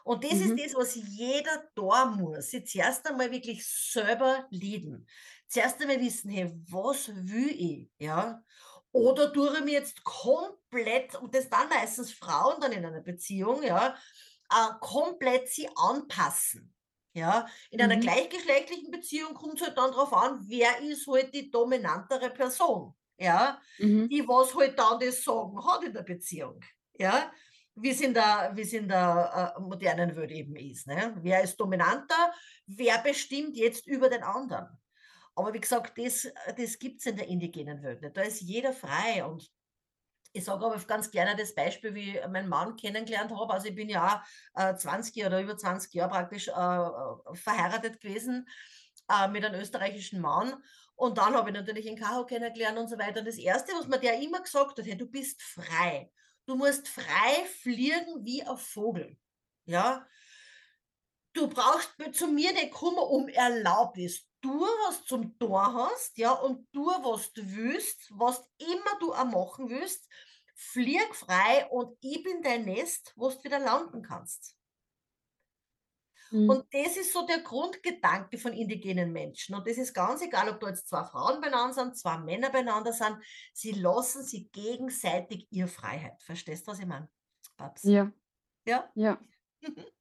Und 0.04 0.24
das 0.24 0.34
mhm. 0.34 0.58
ist 0.58 0.66
das, 0.66 0.76
was 0.76 0.96
jeder 0.96 1.70
da 1.76 2.06
muss. 2.06 2.50
Sie 2.50 2.64
zuerst 2.64 3.08
einmal 3.08 3.32
wirklich 3.32 3.66
selber 3.66 4.48
lieben. 4.50 5.06
Zuerst 5.48 5.82
einmal 5.82 6.00
wissen, 6.00 6.32
hey, 6.32 6.52
was 6.70 7.10
will 7.10 7.50
ich? 7.50 7.90
Ja. 8.00 8.44
Oder 8.92 9.32
tue 9.32 9.54
ich 9.56 9.64
mir 9.64 9.74
jetzt 9.74 10.04
komplett, 10.04 11.16
und 11.16 11.36
das 11.36 11.50
dann 11.50 11.70
meistens 11.70 12.12
Frauen 12.12 12.60
dann 12.60 12.72
in 12.72 12.86
einer 12.86 13.02
Beziehung, 13.02 13.62
ja, 13.64 13.96
äh, 14.52 14.70
komplett 14.80 15.48
sie 15.50 15.70
anpassen. 15.76 16.74
Ja, 17.20 17.48
in 17.70 17.82
einer 17.82 17.98
mhm. 17.98 18.02
gleichgeschlechtlichen 18.02 18.92
Beziehung 18.92 19.34
kommt 19.34 19.60
es 19.60 19.68
halt 19.68 19.78
dann 19.78 19.92
darauf 19.92 20.14
an, 20.14 20.40
wer 20.48 20.80
ist 20.82 21.06
halt 21.06 21.34
die 21.34 21.52
dominantere 21.52 22.30
Person, 22.30 22.96
ja, 23.18 23.60
mhm. 23.78 24.08
die 24.08 24.26
was 24.26 24.56
halt 24.56 24.80
dann 24.80 25.00
das 25.02 25.22
Sagen 25.22 25.62
hat 25.66 25.84
in 25.84 25.94
der 25.94 26.04
Beziehung, 26.04 26.62
ja, 26.98 27.30
wie 27.76 27.90
es 27.90 28.00
in 28.00 28.14
der, 28.14 28.52
wie 28.56 28.62
es 28.62 28.72
in 28.72 28.88
der 28.88 29.54
äh, 29.58 29.62
modernen 29.62 30.16
Welt 30.16 30.32
eben 30.32 30.56
ist. 30.56 30.88
Ne? 30.88 31.18
Wer 31.22 31.44
ist 31.44 31.58
dominanter, 31.58 32.32
wer 32.66 32.98
bestimmt 33.00 33.58
jetzt 33.58 33.86
über 33.86 34.10
den 34.10 34.24
anderen. 34.24 34.68
Aber 35.36 35.54
wie 35.54 35.60
gesagt, 35.60 35.98
das, 35.98 36.32
das 36.58 36.80
gibt 36.80 37.00
es 37.00 37.06
in 37.06 37.18
der 37.18 37.28
indigenen 37.28 37.84
Welt 37.84 38.02
nicht. 38.02 38.16
Da 38.16 38.22
ist 38.22 38.42
jeder 38.42 38.74
frei 38.74 39.26
und 39.26 39.50
ich 40.32 40.46
sage 40.46 40.66
aber 40.66 40.78
ganz 40.80 41.10
gerne 41.12 41.36
das 41.36 41.56
Beispiel, 41.56 41.96
wie 41.96 42.18
ich 42.18 42.28
meinen 42.28 42.50
Mann 42.50 42.76
kennengelernt 42.76 43.32
habe. 43.32 43.54
Also 43.54 43.68
ich 43.68 43.76
bin 43.76 43.90
ja 43.90 44.24
äh, 44.56 44.76
20 44.76 45.26
oder 45.26 45.42
über 45.42 45.58
20 45.58 45.94
Jahre 45.94 46.12
praktisch 46.12 46.48
äh, 46.48 46.52
äh, 46.52 47.36
verheiratet 47.36 48.00
gewesen 48.00 48.48
äh, 49.10 49.28
mit 49.28 49.44
einem 49.44 49.60
österreichischen 49.60 50.22
Mann. 50.22 50.62
Und 50.96 51.18
dann 51.18 51.34
habe 51.34 51.50
ich 51.50 51.56
natürlich 51.56 51.86
in 51.88 51.98
Kaho 51.98 52.26
kennengelernt 52.26 52.78
und 52.78 52.90
so 52.90 53.00
weiter. 53.00 53.20
Und 53.20 53.28
das 53.28 53.38
Erste, 53.38 53.72
was 53.74 53.88
mir 53.88 54.00
der 54.00 54.20
immer 54.20 54.42
gesagt 54.42 54.78
hat, 54.78 54.86
hey, 54.86 54.98
du 54.98 55.08
bist 55.08 55.42
frei. 55.42 56.12
Du 56.46 56.56
musst 56.56 56.88
frei 56.88 57.46
fliegen 57.62 58.26
wie 58.26 58.44
ein 58.44 58.58
Vogel. 58.58 59.18
Ja, 59.66 60.06
du 61.34 61.48
brauchst 61.48 61.94
zu 62.14 62.28
mir 62.28 62.52
nicht 62.54 62.72
kommen 62.72 62.98
um 62.98 63.28
Erlaubnis. 63.30 64.29
Du, 64.42 64.62
was 64.88 65.04
zum 65.06 65.38
Tor 65.38 65.74
hast, 65.74 66.18
ja, 66.18 66.32
und 66.32 66.68
du, 66.72 66.86
was 66.86 67.34
du 67.34 67.42
willst, 67.44 68.10
was 68.12 68.42
immer 68.58 69.00
du 69.00 69.14
auch 69.14 69.26
machen 69.26 69.70
willst, 69.70 70.08
flieg 70.56 71.14
frei 71.16 71.68
und 71.70 71.98
ich 72.02 72.24
bin 72.24 72.42
dein 72.42 72.66
Nest, 72.66 73.14
wo 73.16 73.30
du 73.30 73.44
wieder 73.44 73.60
landen 73.60 74.02
kannst. 74.02 74.56
Mhm. 76.32 76.50
Und 76.50 76.66
das 76.72 76.98
ist 76.98 77.14
so 77.14 77.26
der 77.26 77.40
Grundgedanke 77.40 78.38
von 78.38 78.54
indigenen 78.54 79.12
Menschen. 79.12 79.56
Und 79.56 79.68
das 79.68 79.78
ist 79.78 79.94
ganz 79.94 80.22
egal, 80.22 80.50
ob 80.50 80.60
da 80.60 80.68
jetzt 80.68 80.88
zwei 80.88 81.04
Frauen 81.06 81.42
beieinander 81.42 81.74
sind, 81.74 81.98
zwei 81.98 82.18
Männer 82.18 82.50
beieinander 82.50 82.94
sind. 82.94 83.18
Sie 83.54 83.72
lassen 83.72 84.24
sich 84.24 84.52
gegenseitig 84.52 85.48
ihre 85.50 85.68
Freiheit. 85.68 86.22
Verstehst 86.22 86.68
du, 86.68 86.72
was 86.72 86.80
ich 86.80 86.86
meine? 86.86 87.10
Babs? 87.58 87.84
Ja. 87.84 88.12
Ja? 88.66 88.90
Ja. 88.96 89.20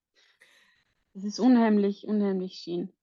Das 1.14 1.24
ist 1.24 1.40
unheimlich, 1.40 2.06
unheimlich 2.06 2.60
schön. 2.60 2.96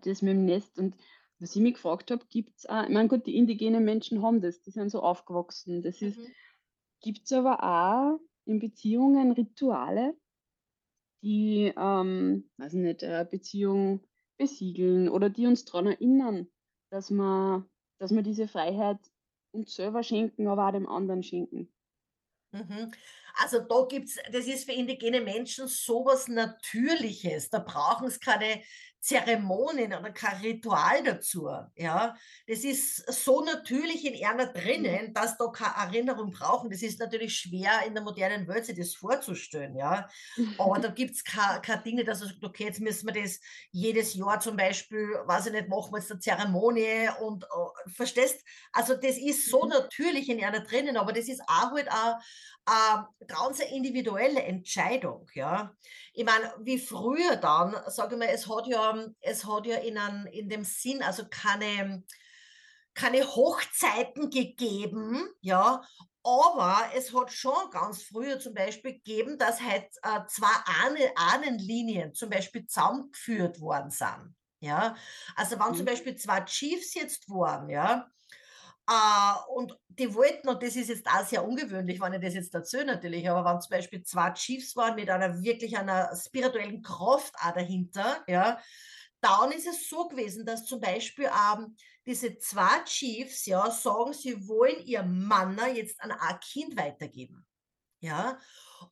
Das 0.00 0.22
mit 0.22 0.32
dem 0.32 0.44
Nest. 0.44 0.78
Und 0.78 0.96
was 1.38 1.56
ich 1.56 1.62
mich 1.62 1.74
gefragt 1.74 2.10
habe, 2.10 2.24
gibt 2.28 2.58
es 2.58 2.66
auch, 2.66 2.84
ich 2.84 2.90
meine, 2.90 3.08
gut, 3.08 3.26
die 3.26 3.36
indigenen 3.36 3.84
Menschen 3.84 4.22
haben 4.22 4.40
das, 4.40 4.62
die 4.62 4.70
sind 4.70 4.90
so 4.90 5.02
aufgewachsen. 5.02 5.82
Das 5.82 6.00
ist, 6.00 6.18
mhm. 6.18 6.26
gibt 7.00 7.24
es 7.24 7.32
aber 7.32 7.62
auch 7.62 8.20
in 8.44 8.58
Beziehungen 8.58 9.32
Rituale, 9.32 10.16
die, 11.22 11.72
ähm, 11.76 12.50
weiß 12.56 12.74
nicht, 12.74 13.04
eine 13.04 13.24
Beziehung 13.24 14.00
besiegeln 14.38 15.08
oder 15.08 15.30
die 15.30 15.46
uns 15.46 15.64
daran 15.64 15.86
erinnern, 15.86 16.48
dass 16.90 17.10
wir, 17.10 17.68
dass 17.98 18.12
wir 18.12 18.22
diese 18.22 18.48
Freiheit 18.48 18.98
uns 19.52 19.74
selber 19.74 20.02
schenken, 20.02 20.48
aber 20.48 20.68
auch 20.68 20.72
dem 20.72 20.88
anderen 20.88 21.22
schenken. 21.22 21.72
Mhm. 22.52 22.92
Also 23.36 23.60
da 23.60 23.86
gibt 23.88 24.08
es, 24.08 24.18
das 24.30 24.46
ist 24.46 24.64
für 24.64 24.76
indigene 24.76 25.20
Menschen 25.20 25.68
sowas 25.68 26.28
Natürliches. 26.28 27.48
Da 27.48 27.60
brauchen 27.60 28.08
es 28.08 28.20
keine 28.20 28.62
Zeremonien 29.02 29.92
oder 29.92 30.12
kein 30.12 30.40
Ritual 30.40 31.02
dazu. 31.02 31.50
Ja, 31.74 32.14
das 32.46 32.60
ist 32.60 33.12
so 33.12 33.44
natürlich 33.44 34.04
in 34.04 34.24
einer 34.24 34.46
drinnen, 34.46 35.08
mhm. 35.08 35.12
dass 35.12 35.36
da 35.36 35.48
keine 35.48 35.90
Erinnerung 35.92 36.30
brauchen. 36.30 36.70
Das 36.70 36.82
ist 36.82 37.00
natürlich 37.00 37.36
schwer 37.36 37.84
in 37.84 37.94
der 37.94 38.04
modernen 38.04 38.46
Welt 38.46 38.64
sich 38.64 38.78
das 38.78 38.94
vorzustellen. 38.94 39.74
Ja, 39.74 40.08
aber 40.56 40.78
da 40.78 40.88
gibt 40.94 41.16
es 41.16 41.24
keine, 41.24 41.60
keine 41.60 41.82
Dinge, 41.82 42.04
dass 42.04 42.20
man 42.20 42.28
sagt, 42.28 42.44
okay, 42.44 42.66
jetzt 42.66 42.80
müssen 42.80 43.12
wir 43.12 43.20
das 43.20 43.40
jedes 43.72 44.14
Jahr 44.14 44.38
zum 44.38 44.56
Beispiel, 44.56 45.08
weiß 45.24 45.46
ich 45.46 45.52
nicht, 45.52 45.68
machen 45.68 45.92
wir 45.92 45.98
jetzt 45.98 46.12
eine 46.12 46.20
Zeremonie 46.20 47.08
und 47.20 47.44
uh, 47.44 47.70
verstehst? 47.92 48.44
Also 48.72 48.94
das 48.94 49.18
ist 49.18 49.50
so 49.50 49.64
mhm. 49.64 49.70
natürlich 49.70 50.28
in 50.28 50.42
einer 50.44 50.60
drinnen, 50.60 50.96
aber 50.96 51.12
das 51.12 51.26
ist 51.26 51.42
auch 51.48 51.72
halt 51.72 51.90
auch 51.90 52.18
äh, 52.66 53.26
ganz 53.26 53.60
eine 53.60 53.74
individuelle 53.74 54.42
Entscheidung. 54.42 55.26
Ja, 55.34 55.74
ich 56.12 56.24
meine, 56.24 56.54
wie 56.60 56.78
früher 56.78 57.34
dann, 57.36 57.74
sage 57.88 58.14
ich 58.14 58.18
mal, 58.18 58.28
es 58.28 58.48
hat 58.48 58.66
ja, 58.68 58.91
es 59.20 59.44
hat 59.46 59.66
ja 59.66 59.76
in, 59.76 59.98
einem, 59.98 60.26
in 60.26 60.48
dem 60.48 60.64
Sinn, 60.64 61.02
also 61.02 61.24
keine, 61.28 62.04
keine 62.94 63.26
Hochzeiten 63.26 64.30
gegeben, 64.30 65.28
ja, 65.40 65.82
aber 66.24 66.90
es 66.94 67.12
hat 67.12 67.32
schon 67.32 67.70
ganz 67.70 68.02
früher 68.04 68.38
zum 68.38 68.54
Beispiel 68.54 68.94
gegeben, 68.94 69.38
dass 69.38 69.60
halt 69.60 69.86
äh, 70.02 70.20
zwei 70.28 70.54
Ahnen, 70.82 71.10
Ahnenlinien 71.16 72.14
zum 72.14 72.30
Beispiel 72.30 72.66
zusammengeführt 72.66 73.60
worden 73.60 73.90
sind. 73.90 74.34
Ja, 74.60 74.94
also 75.34 75.58
wenn 75.58 75.72
mhm. 75.72 75.76
zum 75.76 75.86
Beispiel 75.86 76.14
zwei 76.14 76.40
Chiefs 76.42 76.94
jetzt 76.94 77.28
waren, 77.28 77.68
ja, 77.68 78.08
und 79.54 79.76
die 79.88 80.12
wollten, 80.14 80.48
und 80.48 80.62
das 80.62 80.76
ist 80.76 80.88
jetzt 80.88 81.06
auch 81.06 81.24
sehr 81.24 81.44
ungewöhnlich, 81.44 82.00
wenn 82.00 82.14
ich 82.14 82.20
das 82.20 82.34
jetzt 82.34 82.54
dazu 82.54 82.84
natürlich, 82.84 83.28
aber 83.28 83.48
wenn 83.48 83.60
zum 83.60 83.70
Beispiel 83.70 84.02
zwei 84.02 84.30
Chiefs 84.30 84.74
waren 84.76 84.96
mit 84.96 85.08
einer 85.08 85.40
wirklich 85.42 85.76
einer 85.76 86.14
spirituellen 86.16 86.82
Kraft 86.82 87.34
auch 87.40 87.52
dahinter, 87.52 88.22
ja, 88.26 88.60
dann 89.20 89.52
ist 89.52 89.68
es 89.68 89.88
so 89.88 90.08
gewesen, 90.08 90.44
dass 90.44 90.64
zum 90.64 90.80
Beispiel 90.80 91.26
ähm, 91.26 91.76
diese 92.04 92.36
zwei 92.38 92.80
Chiefs 92.84 93.46
ja 93.46 93.70
sagen, 93.70 94.12
sie 94.12 94.48
wollen 94.48 94.84
ihr 94.84 95.04
Manner 95.04 95.68
jetzt 95.68 96.00
an 96.02 96.10
ein 96.10 96.40
Kind 96.40 96.76
weitergeben. 96.76 97.46
Ja, 98.00 98.36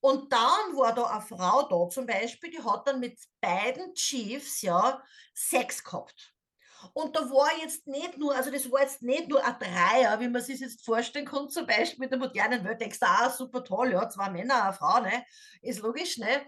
und 0.00 0.33
dann 0.33 0.76
war 0.76 0.94
da 0.94 1.07
eine 1.07 1.20
Frau 1.20 1.62
da 1.68 1.88
zum 1.88 2.07
Beispiel, 2.07 2.53
die 2.53 2.62
hat 2.62 2.87
dann 2.87 3.00
mit 3.00 3.18
beiden 3.40 3.92
Chiefs 3.94 4.62
ja 4.62 5.03
Sex 5.35 5.83
gehabt. 5.83 6.33
Und 6.93 7.16
da 7.16 7.21
war 7.31 7.51
jetzt 7.62 7.87
nicht 7.87 8.19
nur, 8.19 8.35
also 8.35 8.51
das 8.51 8.71
war 8.71 8.83
jetzt 8.83 9.03
nicht 9.03 9.29
nur 9.29 9.45
ein 9.45 9.57
Dreier, 9.59 10.21
wie 10.21 10.29
man 10.29 10.43
sich 10.43 10.61
jetzt 10.61 10.85
vorstellen 10.85 11.27
kann, 11.27 11.49
zum 11.49 11.66
Beispiel 11.66 11.99
mit 12.01 12.11
der 12.11 12.19
modernen 12.19 12.64
Welt, 12.64 12.81
denkst 12.81 13.01
du, 13.01 13.07
ah, 13.07 13.31
super 13.31 13.64
toll, 13.64 13.93
ja, 13.93 14.09
zwei 14.09 14.31
Männer, 14.31 14.64
eine 14.64 14.73
Frau, 14.73 15.01
ne? 15.01 15.25
Ist 15.62 15.81
logisch, 15.81 16.19
ne? 16.19 16.47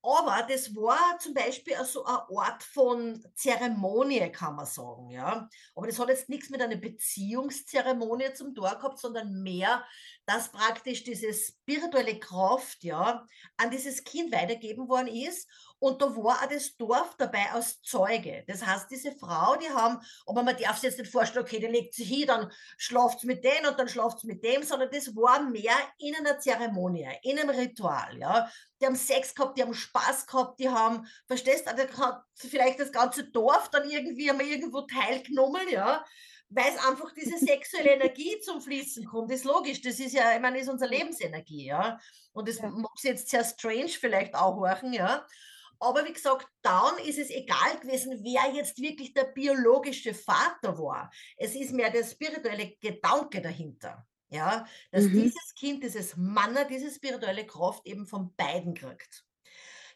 Aber 0.00 0.46
das 0.48 0.74
war 0.76 1.18
zum 1.18 1.34
Beispiel 1.34 1.74
so 1.84 2.04
ein 2.04 2.18
Ort 2.28 2.62
von 2.62 3.20
Zeremonie, 3.34 4.30
kann 4.30 4.54
man 4.54 4.64
sagen, 4.64 5.10
ja. 5.10 5.48
Aber 5.74 5.86
das 5.86 5.98
hat 5.98 6.08
jetzt 6.08 6.28
nichts 6.28 6.50
mit 6.50 6.62
einer 6.62 6.76
Beziehungszeremonie 6.76 8.32
zum 8.34 8.54
Tor 8.54 8.76
gehabt, 8.76 9.00
sondern 9.00 9.42
mehr, 9.42 9.84
dass 10.24 10.52
praktisch 10.52 11.02
diese 11.02 11.34
spirituelle 11.34 12.18
Kraft, 12.20 12.84
ja, 12.84 13.26
an 13.56 13.70
dieses 13.70 14.04
Kind 14.04 14.32
weitergeben 14.32 14.88
worden 14.88 15.08
ist 15.08 15.48
Und 15.80 16.02
da 16.02 16.06
war 16.16 16.42
auch 16.42 16.48
das 16.48 16.76
Dorf 16.76 17.14
dabei 17.16 17.50
als 17.52 17.80
Zeuge. 17.82 18.44
Das 18.46 18.64
heißt, 18.64 18.90
diese 18.90 19.12
Frau, 19.12 19.56
die 19.56 19.70
haben, 19.70 20.00
aber 20.26 20.42
man 20.42 20.56
darf 20.56 20.76
sich 20.76 20.90
jetzt 20.90 20.98
nicht 20.98 21.12
vorstellen, 21.12 21.44
okay, 21.44 21.60
die 21.60 21.66
legt 21.66 21.94
sich 21.94 22.08
hin, 22.08 22.26
dann 22.26 22.50
schlaft 22.76 23.24
mit 23.24 23.44
dem 23.44 23.68
und 23.68 23.78
dann 23.78 23.88
schlaft 23.88 24.24
mit 24.24 24.42
dem, 24.42 24.62
sondern 24.62 24.90
das 24.90 25.14
war 25.14 25.42
mehr 25.42 25.76
in 25.98 26.16
einer 26.16 26.38
Zeremonie, 26.38 27.08
in 27.22 27.38
einem 27.38 27.50
Ritual, 27.50 28.18
ja. 28.18 28.50
Die 28.80 28.86
haben 28.86 28.96
Sex 28.96 29.34
gehabt, 29.34 29.58
die 29.58 29.62
haben 29.62 29.74
Spaß 29.74 30.26
gehabt, 30.26 30.60
die 30.60 30.68
haben, 30.68 31.06
verstehst 31.26 31.66
du, 31.66 31.70
hat 31.98 32.22
vielleicht 32.36 32.78
das 32.78 32.92
ganze 32.92 33.24
Dorf 33.24 33.70
dann 33.70 33.88
irgendwie 33.88 34.30
einmal 34.30 34.46
irgendwo 34.46 34.82
teilgenommen, 34.82 35.68
ja 35.68 36.04
weil 36.50 36.72
es 36.74 36.84
einfach 36.84 37.12
diese 37.12 37.38
sexuelle 37.44 37.90
Energie 37.90 38.38
zum 38.40 38.60
Fließen 38.60 39.04
kommt. 39.04 39.30
Das 39.30 39.40
ist 39.40 39.44
logisch, 39.44 39.80
das 39.82 39.98
ist 40.00 40.14
ja, 40.14 40.34
ich 40.34 40.40
meine, 40.40 40.56
das 40.56 40.66
ist 40.66 40.72
unsere 40.72 40.90
Lebensenergie, 40.90 41.66
ja. 41.66 41.98
Und 42.32 42.48
das 42.48 42.58
ja. 42.58 42.68
mag 42.68 42.90
jetzt 43.02 43.28
sehr 43.28 43.44
strange 43.44 43.88
vielleicht 43.88 44.34
auch 44.34 44.56
horchen, 44.56 44.92
ja. 44.92 45.26
Aber 45.80 46.04
wie 46.04 46.12
gesagt, 46.12 46.48
dann 46.62 46.98
ist 46.98 47.18
es 47.18 47.30
egal 47.30 47.78
gewesen, 47.80 48.20
wer 48.22 48.52
jetzt 48.54 48.78
wirklich 48.80 49.14
der 49.14 49.24
biologische 49.24 50.12
Vater 50.12 50.76
war. 50.78 51.10
Es 51.36 51.54
ist 51.54 51.72
mehr 51.72 51.90
der 51.90 52.04
spirituelle 52.04 52.76
Gedanke 52.80 53.40
dahinter. 53.40 54.06
Ja, 54.30 54.66
dass 54.90 55.04
mhm. 55.04 55.22
dieses 55.22 55.54
Kind, 55.54 55.82
dieses 55.82 56.16
Manner, 56.16 56.66
diese 56.66 56.90
spirituelle 56.90 57.46
Kraft 57.46 57.86
eben 57.86 58.06
von 58.06 58.34
beiden 58.34 58.74
kriegt. 58.74 59.24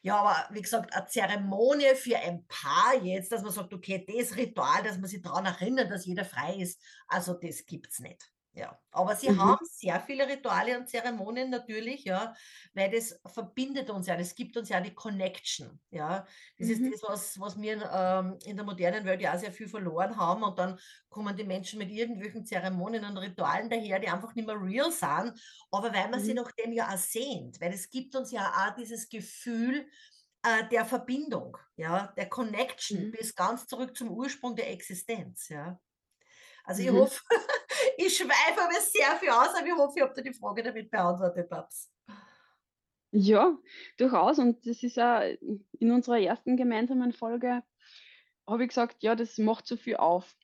Ja, 0.01 0.16
aber 0.21 0.55
wie 0.55 0.62
gesagt, 0.62 0.92
eine 0.92 1.07
Zeremonie 1.07 1.95
für 1.95 2.18
ein 2.18 2.47
Paar 2.49 2.95
jetzt, 3.03 3.31
dass 3.31 3.42
man 3.42 3.53
sagt, 3.53 3.73
okay, 3.73 4.05
das 4.05 4.37
Ritual, 4.37 4.83
dass 4.83 4.99
man 4.99 5.09
sich 5.09 5.23
daran 5.23 5.47
erinnert, 5.47 5.90
dass 5.90 6.07
jeder 6.07 6.25
frei 6.25 6.57
ist, 6.57 6.81
also 7.07 7.35
das 7.35 7.66
gibt 7.66 7.92
es 7.92 8.01
nicht. 8.01 8.32
Ja, 8.55 8.79
aber 8.91 9.17
sie 9.17 9.31
mhm. 9.31 9.41
haben 9.41 9.65
sehr 9.65 9.99
viele 10.01 10.29
Rituale 10.29 10.79
und 10.79 10.87
Zeremonien 10.87 11.49
natürlich, 11.49 12.05
ja, 12.05 12.35
weil 12.75 12.91
das 12.91 13.19
verbindet 13.25 13.88
uns 13.88 14.07
ja, 14.07 14.15
das 14.15 14.35
gibt 14.35 14.59
uns 14.59 14.69
ja 14.69 14.79
die 14.79 14.95
Connection, 14.95 15.81
ja. 15.91 16.27
Das 16.59 16.69
mhm. 16.69 16.93
ist 16.93 17.03
das, 17.03 17.11
was, 17.11 17.41
was 17.41 17.61
wir 17.61 17.91
ähm, 17.91 18.38
in 18.45 18.57
der 18.57 18.67
modernen 18.67 19.07
Welt 19.07 19.23
ja 19.23 19.35
auch 19.35 19.38
sehr 19.38 19.53
viel 19.53 19.69
verloren 19.69 20.19
haben 20.19 20.43
und 20.43 20.59
dann 20.59 20.79
kommen 21.09 21.35
die 21.35 21.45
Menschen 21.45 21.79
mit 21.79 21.91
irgendwelchen 21.91 22.45
Zeremonien 22.45 23.07
und 23.07 23.17
Ritualen 23.17 23.71
daher, 23.71 23.99
die 23.99 24.09
einfach 24.09 24.35
nicht 24.35 24.47
mehr 24.47 24.61
real 24.61 24.93
sind, 24.93 25.33
aber 25.71 25.95
weil 25.95 26.11
man 26.11 26.21
mhm. 26.21 26.25
sie 26.25 26.35
nach 26.35 26.53
dem 26.53 26.73
ja 26.73 26.93
auch 26.93 26.99
sehnt, 26.99 27.59
weil 27.59 27.73
es 27.73 27.88
gibt 27.88 28.15
uns 28.15 28.33
ja 28.33 28.49
auch 28.49 28.75
dieses 28.75 29.09
Gefühl, 29.09 29.87
äh, 30.43 30.69
der 30.71 30.85
Verbindung, 30.85 31.57
ja, 31.77 32.09
der 32.19 32.29
Connection 32.29 33.07
mhm. 33.07 33.11
bis 33.12 33.35
ganz 33.35 33.67
zurück 33.67 33.97
zum 33.97 34.11
Ursprung 34.11 34.57
der 34.57 34.71
Existenz, 34.71 35.49
ja. 35.49 35.81
Also 36.64 36.83
ich 36.83 36.90
mhm. 36.90 36.98
hoffe, 36.98 37.20
ich 37.96 38.16
schweife 38.16 38.61
aber 38.61 38.81
sehr 38.81 39.16
viel 39.18 39.31
aus, 39.31 39.55
aber 39.57 39.66
ich 39.66 39.72
hoffe, 39.72 39.94
ich 39.96 40.03
habe 40.03 40.14
dir 40.14 40.22
die 40.22 40.38
Frage 40.38 40.62
damit 40.62 40.90
beantwortet, 40.90 41.48
Babs. 41.48 41.92
Ja, 43.12 43.59
durchaus. 43.98 44.38
Und 44.38 44.66
das 44.66 44.83
ist 44.83 44.98
auch 44.98 45.20
in 45.79 45.90
unserer 45.90 46.18
ersten 46.18 46.57
gemeinsamen 46.57 47.12
Folge, 47.12 47.62
habe 48.46 48.62
ich 48.64 48.68
gesagt, 48.68 49.03
ja, 49.03 49.14
das 49.14 49.38
macht 49.38 49.66
so 49.66 49.77
viel 49.77 49.96
auf. 49.96 50.35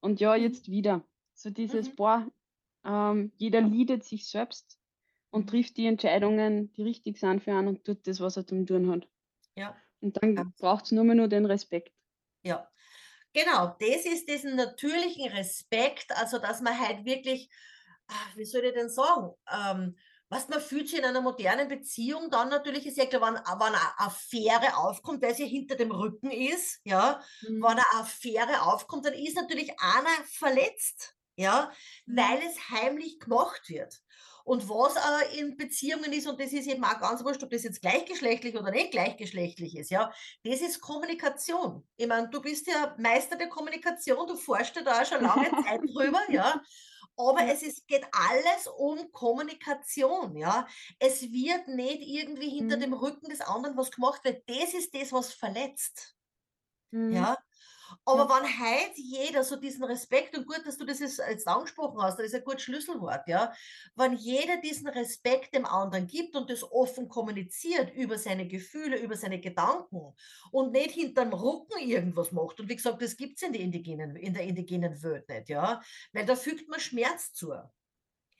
Und 0.00 0.20
ja, 0.20 0.36
mhm. 0.36 0.42
jetzt 0.42 0.70
wieder. 0.70 1.04
So 1.34 1.50
dieses, 1.50 1.90
mhm. 1.90 1.96
boah, 1.96 2.32
ähm, 2.84 3.32
jeder 3.36 3.60
liedet 3.60 4.04
sich 4.04 4.28
selbst 4.28 4.78
und 5.30 5.48
trifft 5.48 5.76
die 5.76 5.86
Entscheidungen, 5.86 6.72
die 6.74 6.82
richtig 6.82 7.18
sind 7.18 7.42
für 7.42 7.52
einen 7.52 7.68
und 7.68 7.84
tut 7.84 8.06
das, 8.06 8.20
was 8.20 8.36
er 8.36 8.46
zum 8.46 8.66
tun 8.66 8.90
hat. 8.90 9.08
Ja. 9.56 9.76
Und 10.00 10.22
dann 10.22 10.52
braucht 10.58 10.84
es 10.86 10.92
nur 10.92 11.04
mehr 11.04 11.14
nur 11.14 11.28
den 11.28 11.46
Respekt. 11.46 11.92
Ja, 12.44 12.68
Genau, 13.32 13.76
das 13.80 14.04
ist 14.04 14.28
diesen 14.28 14.56
natürlichen 14.56 15.30
Respekt, 15.32 16.12
also 16.16 16.38
dass 16.38 16.60
man 16.60 16.78
halt 16.78 17.04
wirklich, 17.04 17.48
ah, 18.08 18.26
wie 18.36 18.44
soll 18.44 18.64
ich 18.64 18.74
denn 18.74 18.90
sagen, 18.90 19.30
ähm, 19.50 19.96
was 20.32 20.48
man 20.48 20.62
fühlt 20.62 20.88
sich 20.88 20.98
in 20.98 21.04
einer 21.04 21.20
modernen 21.20 21.68
Beziehung 21.68 22.30
dann 22.30 22.48
natürlich 22.48 22.86
ist 22.86 22.96
ja 22.96 23.04
klar, 23.04 23.20
wenn, 23.20 23.34
wenn 23.34 23.74
eine 23.74 23.98
Affäre 23.98 24.78
aufkommt, 24.78 25.22
weil 25.22 25.34
sie 25.34 25.46
hinter 25.46 25.76
dem 25.76 25.90
Rücken 25.90 26.30
ist, 26.30 26.80
ja, 26.84 27.22
mhm. 27.42 27.62
wenn 27.62 27.70
eine 27.72 27.84
Affäre 27.94 28.62
aufkommt, 28.62 29.04
dann 29.04 29.12
ist 29.12 29.36
natürlich 29.36 29.78
einer 29.78 30.24
verletzt, 30.30 31.14
ja, 31.36 31.70
mhm. 32.06 32.16
weil 32.16 32.38
es 32.48 32.70
heimlich 32.70 33.20
gemacht 33.20 33.68
wird. 33.68 33.94
Und 34.44 34.68
was 34.68 34.96
äh, 34.96 35.38
in 35.40 35.56
Beziehungen 35.56 36.12
ist, 36.12 36.26
und 36.26 36.40
das 36.40 36.52
ist 36.52 36.66
eben 36.66 36.84
auch 36.84 36.98
ganz 37.00 37.24
wurscht, 37.24 37.42
ob 37.42 37.50
das 37.50 37.64
jetzt 37.64 37.80
gleichgeschlechtlich 37.80 38.56
oder 38.56 38.70
nicht 38.70 38.90
gleichgeschlechtlich 38.90 39.76
ist, 39.76 39.90
ja, 39.90 40.12
das 40.44 40.60
ist 40.60 40.80
Kommunikation. 40.80 41.86
Ich 41.96 42.06
meine, 42.06 42.28
du 42.28 42.40
bist 42.40 42.66
ja 42.66 42.94
Meister 42.98 43.36
der 43.36 43.48
Kommunikation, 43.48 44.26
du 44.26 44.36
forschst 44.36 44.76
ja 44.76 44.82
da 44.82 45.04
schon 45.04 45.22
lange 45.22 45.50
Zeit 45.66 45.80
drüber, 45.82 46.20
ja. 46.28 46.60
Aber 47.16 47.44
es 47.44 47.62
ist, 47.62 47.86
geht 47.86 48.06
alles 48.10 48.68
um 48.78 49.12
Kommunikation, 49.12 50.36
ja. 50.36 50.66
Es 50.98 51.22
wird 51.22 51.68
nicht 51.68 52.02
irgendwie 52.02 52.48
hinter 52.48 52.76
mhm. 52.76 52.80
dem 52.80 52.92
Rücken 52.94 53.28
des 53.28 53.42
anderen 53.42 53.76
was 53.76 53.90
gemacht, 53.90 54.22
weil 54.24 54.42
das 54.46 54.74
ist 54.74 54.94
das, 54.94 55.12
was 55.12 55.32
verletzt. 55.32 56.16
Mhm. 56.90 57.12
Ja. 57.12 57.38
Aber 58.04 58.28
ja. 58.28 58.42
wenn 58.42 58.60
heute 58.60 59.00
jeder 59.00 59.44
so 59.44 59.56
diesen 59.56 59.84
Respekt, 59.84 60.36
und 60.36 60.46
gut, 60.46 60.62
dass 60.64 60.78
du 60.78 60.84
das 60.84 61.00
jetzt, 61.00 61.18
jetzt 61.18 61.48
angesprochen 61.48 62.00
hast, 62.02 62.18
das 62.18 62.26
ist 62.26 62.34
ein 62.34 62.44
gutes 62.44 62.62
Schlüsselwort, 62.62 63.26
ja, 63.28 63.52
wenn 63.96 64.14
jeder 64.14 64.58
diesen 64.58 64.88
Respekt 64.88 65.54
dem 65.54 65.64
anderen 65.64 66.06
gibt 66.06 66.34
und 66.34 66.50
das 66.50 66.62
offen 66.62 67.08
kommuniziert 67.08 67.94
über 67.94 68.18
seine 68.18 68.46
Gefühle, 68.48 68.96
über 68.98 69.16
seine 69.16 69.40
Gedanken 69.40 70.14
und 70.50 70.72
nicht 70.72 70.92
hinterm 70.92 71.32
Rücken 71.32 71.78
irgendwas 71.78 72.32
macht. 72.32 72.60
Und 72.60 72.68
wie 72.68 72.76
gesagt, 72.76 73.02
das 73.02 73.16
gibt 73.16 73.36
es 73.36 73.48
in, 73.48 73.54
in 73.54 73.72
der 73.72 74.42
indigenen 74.42 75.02
Welt 75.02 75.28
nicht, 75.28 75.48
ja, 75.48 75.80
weil 76.12 76.26
da 76.26 76.36
fügt 76.36 76.68
man 76.68 76.80
Schmerz 76.80 77.32
zu. 77.32 77.52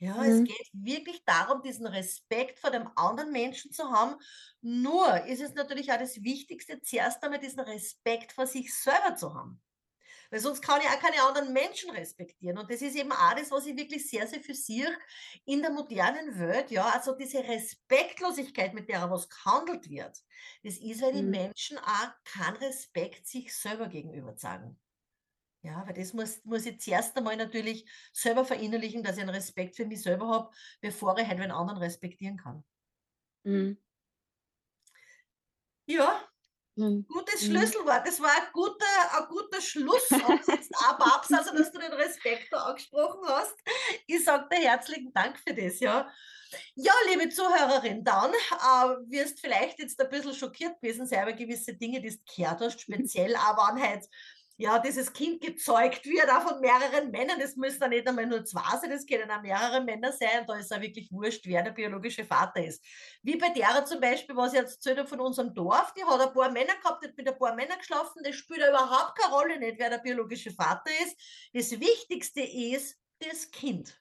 Ja, 0.03 0.15
mhm. 0.15 0.23
es 0.23 0.43
geht 0.43 0.69
wirklich 0.73 1.23
darum, 1.23 1.61
diesen 1.61 1.87
Respekt 1.87 2.59
vor 2.59 2.71
dem 2.71 2.89
anderen 2.97 3.31
Menschen 3.31 3.71
zu 3.71 3.89
haben. 3.89 4.17
Nur 4.59 5.23
ist 5.27 5.41
es 5.41 5.53
natürlich 5.53 5.93
auch 5.93 5.97
das 5.97 6.21
Wichtigste, 6.23 6.81
zuerst 6.81 7.23
einmal 7.23 7.39
diesen 7.39 7.61
Respekt 7.61 8.33
vor 8.33 8.45
sich 8.45 8.75
selber 8.75 9.15
zu 9.15 9.33
haben. 9.33 9.61
Weil 10.29 10.41
sonst 10.41 10.61
kann 10.61 10.81
ich 10.81 10.87
auch 10.87 10.99
keine 10.99 11.23
anderen 11.23 11.53
Menschen 11.53 11.89
respektieren. 11.91 12.57
Und 12.57 12.69
das 12.69 12.81
ist 12.81 12.97
eben 12.97 13.13
auch 13.13 13.33
das, 13.33 13.49
was 13.49 13.65
ich 13.65 13.77
wirklich 13.77 14.09
sehr, 14.09 14.27
sehr 14.27 14.41
für 14.41 14.53
sehe 14.53 14.93
in 15.45 15.61
der 15.61 15.71
modernen 15.71 16.37
Welt. 16.37 16.69
Ja, 16.69 16.89
also 16.89 17.15
diese 17.15 17.41
Respektlosigkeit, 17.41 18.73
mit 18.73 18.89
der 18.89 19.09
was 19.09 19.29
gehandelt 19.29 19.89
wird, 19.89 20.17
das 20.63 20.79
ist, 20.79 21.01
weil 21.01 21.13
die 21.13 21.23
mhm. 21.23 21.31
Menschen 21.31 21.77
auch 21.77 22.09
keinen 22.25 22.57
Respekt 22.57 23.25
sich 23.25 23.55
selber 23.55 23.87
gegenüber 23.87 24.35
zeigen. 24.35 24.77
Ja, 25.63 25.81
weil 25.87 25.93
das 25.93 26.11
muss, 26.11 26.43
muss 26.43 26.65
ich 26.65 26.79
zuerst 26.81 27.15
einmal 27.15 27.37
natürlich 27.37 27.89
selber 28.11 28.43
verinnerlichen, 28.43 29.01
dass 29.01 29.15
ich 29.15 29.21
einen 29.21 29.29
Respekt 29.29 29.77
für 29.77 29.85
mich 29.85 30.01
selber 30.01 30.27
habe, 30.27 30.51
bevor 30.81 31.17
ich 31.17 31.25
halt 31.25 31.39
einen 31.39 31.51
anderen 31.51 31.79
respektieren 31.79 32.35
kann. 32.35 32.65
Mhm. 33.43 33.77
Ja, 35.85 36.21
mhm. 36.75 37.05
gutes 37.07 37.43
mhm. 37.43 37.51
Schlüsselwort. 37.51 38.05
Das 38.05 38.19
war 38.19 38.31
ein 38.31 38.51
guter, 38.51 38.85
ein 39.13 39.27
guter 39.29 39.61
Schluss. 39.61 40.09
jetzt 40.09 40.75
auch 40.75 40.97
Babs, 40.97 41.31
also 41.31 41.55
dass 41.55 41.71
du 41.71 41.79
den 41.79 41.93
Respekt 41.93 42.51
da 42.51 42.65
angesprochen 42.65 43.25
hast. 43.25 43.55
Ich 44.05 44.21
sage 44.25 44.49
dir 44.51 44.67
herzlichen 44.67 45.13
Dank 45.13 45.39
für 45.39 45.53
das, 45.53 45.79
ja. 45.79 46.11
Ja, 46.75 46.93
liebe 47.09 47.29
Zuhörerin, 47.29 48.03
dann 48.03 48.31
äh, 48.31 49.09
wirst 49.09 49.39
vielleicht 49.39 49.79
jetzt 49.79 49.99
ein 49.99 50.09
bisschen 50.09 50.33
schockiert 50.33 50.79
gewesen 50.81 51.07
sein 51.07 51.23
über 51.23 51.33
gewisse 51.33 51.73
Dinge, 51.73 52.01
die 52.01 52.09
du 52.09 52.17
gehört 52.35 52.59
hast, 52.59 52.81
speziell 52.81 53.35
aber 53.37 53.69
an 53.69 53.81
halt 53.81 54.09
ja, 54.63 54.79
dieses 54.79 55.11
Kind 55.11 55.41
gezeugt 55.41 56.05
wird, 56.05 56.29
auch 56.29 56.47
von 56.47 56.61
mehreren 56.61 57.11
Männern. 57.11 57.37
Das 57.37 57.57
müssen 57.57 57.81
dann 57.81 57.89
nicht 57.89 58.07
einmal 58.07 58.25
nur 58.25 58.45
zwei 58.45 58.77
sein, 58.79 58.91
das 58.91 59.05
können 59.05 59.29
auch 59.29 59.41
mehrere 59.41 59.83
Männer 59.83 60.13
sein. 60.13 60.39
Und 60.39 60.49
da 60.49 60.55
ist 60.55 60.73
auch 60.73 60.79
wirklich 60.79 61.11
wurscht, 61.11 61.45
wer 61.45 61.63
der 61.63 61.71
biologische 61.71 62.23
Vater 62.23 62.63
ist. 62.63 62.81
Wie 63.23 63.35
bei 63.35 63.49
der 63.49 63.83
zum 63.83 63.99
Beispiel, 63.99 64.37
was 64.37 64.53
ich 64.53 64.59
jetzt 64.59 64.75
erzählt 64.75 64.99
habe 64.99 65.09
von 65.09 65.19
unserem 65.19 65.53
Dorf, 65.53 65.93
die 65.95 66.05
hat 66.05 66.21
ein 66.21 66.33
paar 66.33 66.49
Männer 66.49 66.75
gehabt, 66.81 67.05
hat 67.05 67.17
mit 67.17 67.27
ein 67.27 67.37
paar 67.37 67.53
Männern 67.55 67.77
geschlafen. 67.77 68.23
Das 68.23 68.35
spielt 68.35 68.65
überhaupt 68.65 69.17
keine 69.17 69.33
Rolle 69.33 69.59
nicht, 69.59 69.79
wer 69.79 69.89
der 69.89 69.97
biologische 69.97 70.51
Vater 70.51 70.91
ist. 71.05 71.17
Das 71.51 71.77
Wichtigste 71.77 72.39
ist 72.39 72.97
das 73.19 73.51
Kind. 73.51 73.99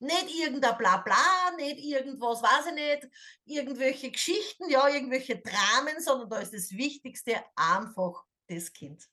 Nicht 0.00 0.34
irgendein 0.34 0.76
Blabla, 0.76 1.52
nicht 1.56 1.78
irgendwas, 1.78 2.42
weiß 2.42 2.66
ich 2.66 2.74
nicht, 2.74 3.08
irgendwelche 3.44 4.10
Geschichten, 4.10 4.68
ja, 4.68 4.88
irgendwelche 4.88 5.38
Dramen, 5.38 6.00
sondern 6.00 6.30
da 6.30 6.40
ist 6.40 6.52
das 6.52 6.72
Wichtigste 6.72 7.36
einfach 7.54 8.24
das 8.48 8.72
Kind. 8.72 9.08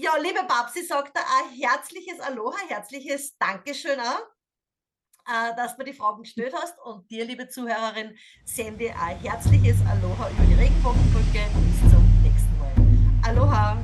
Ja, 0.00 0.16
liebe 0.16 0.44
Babsi, 0.46 0.84
sagt 0.84 1.16
da 1.16 1.20
ein 1.22 1.58
herzliches 1.58 2.20
Aloha, 2.20 2.56
herzliches 2.68 3.36
Dankeschön 3.36 3.98
auch, 3.98 4.20
äh, 5.26 5.56
dass 5.56 5.76
du 5.76 5.82
die 5.82 5.92
Fragen 5.92 6.22
gestellt 6.22 6.54
hast. 6.56 6.78
Und 6.84 7.10
dir, 7.10 7.24
liebe 7.24 7.48
Zuhörerin, 7.48 8.16
sende 8.44 8.94
ein 8.94 9.18
herzliches 9.18 9.78
Aloha 9.90 10.30
über 10.30 10.44
die 10.44 10.54
Regenbogenbrücke. 10.54 11.40
Bis 11.52 11.90
zum 11.90 12.06
nächsten 12.22 12.58
Mal. 12.60 12.72
Aloha. 13.28 13.76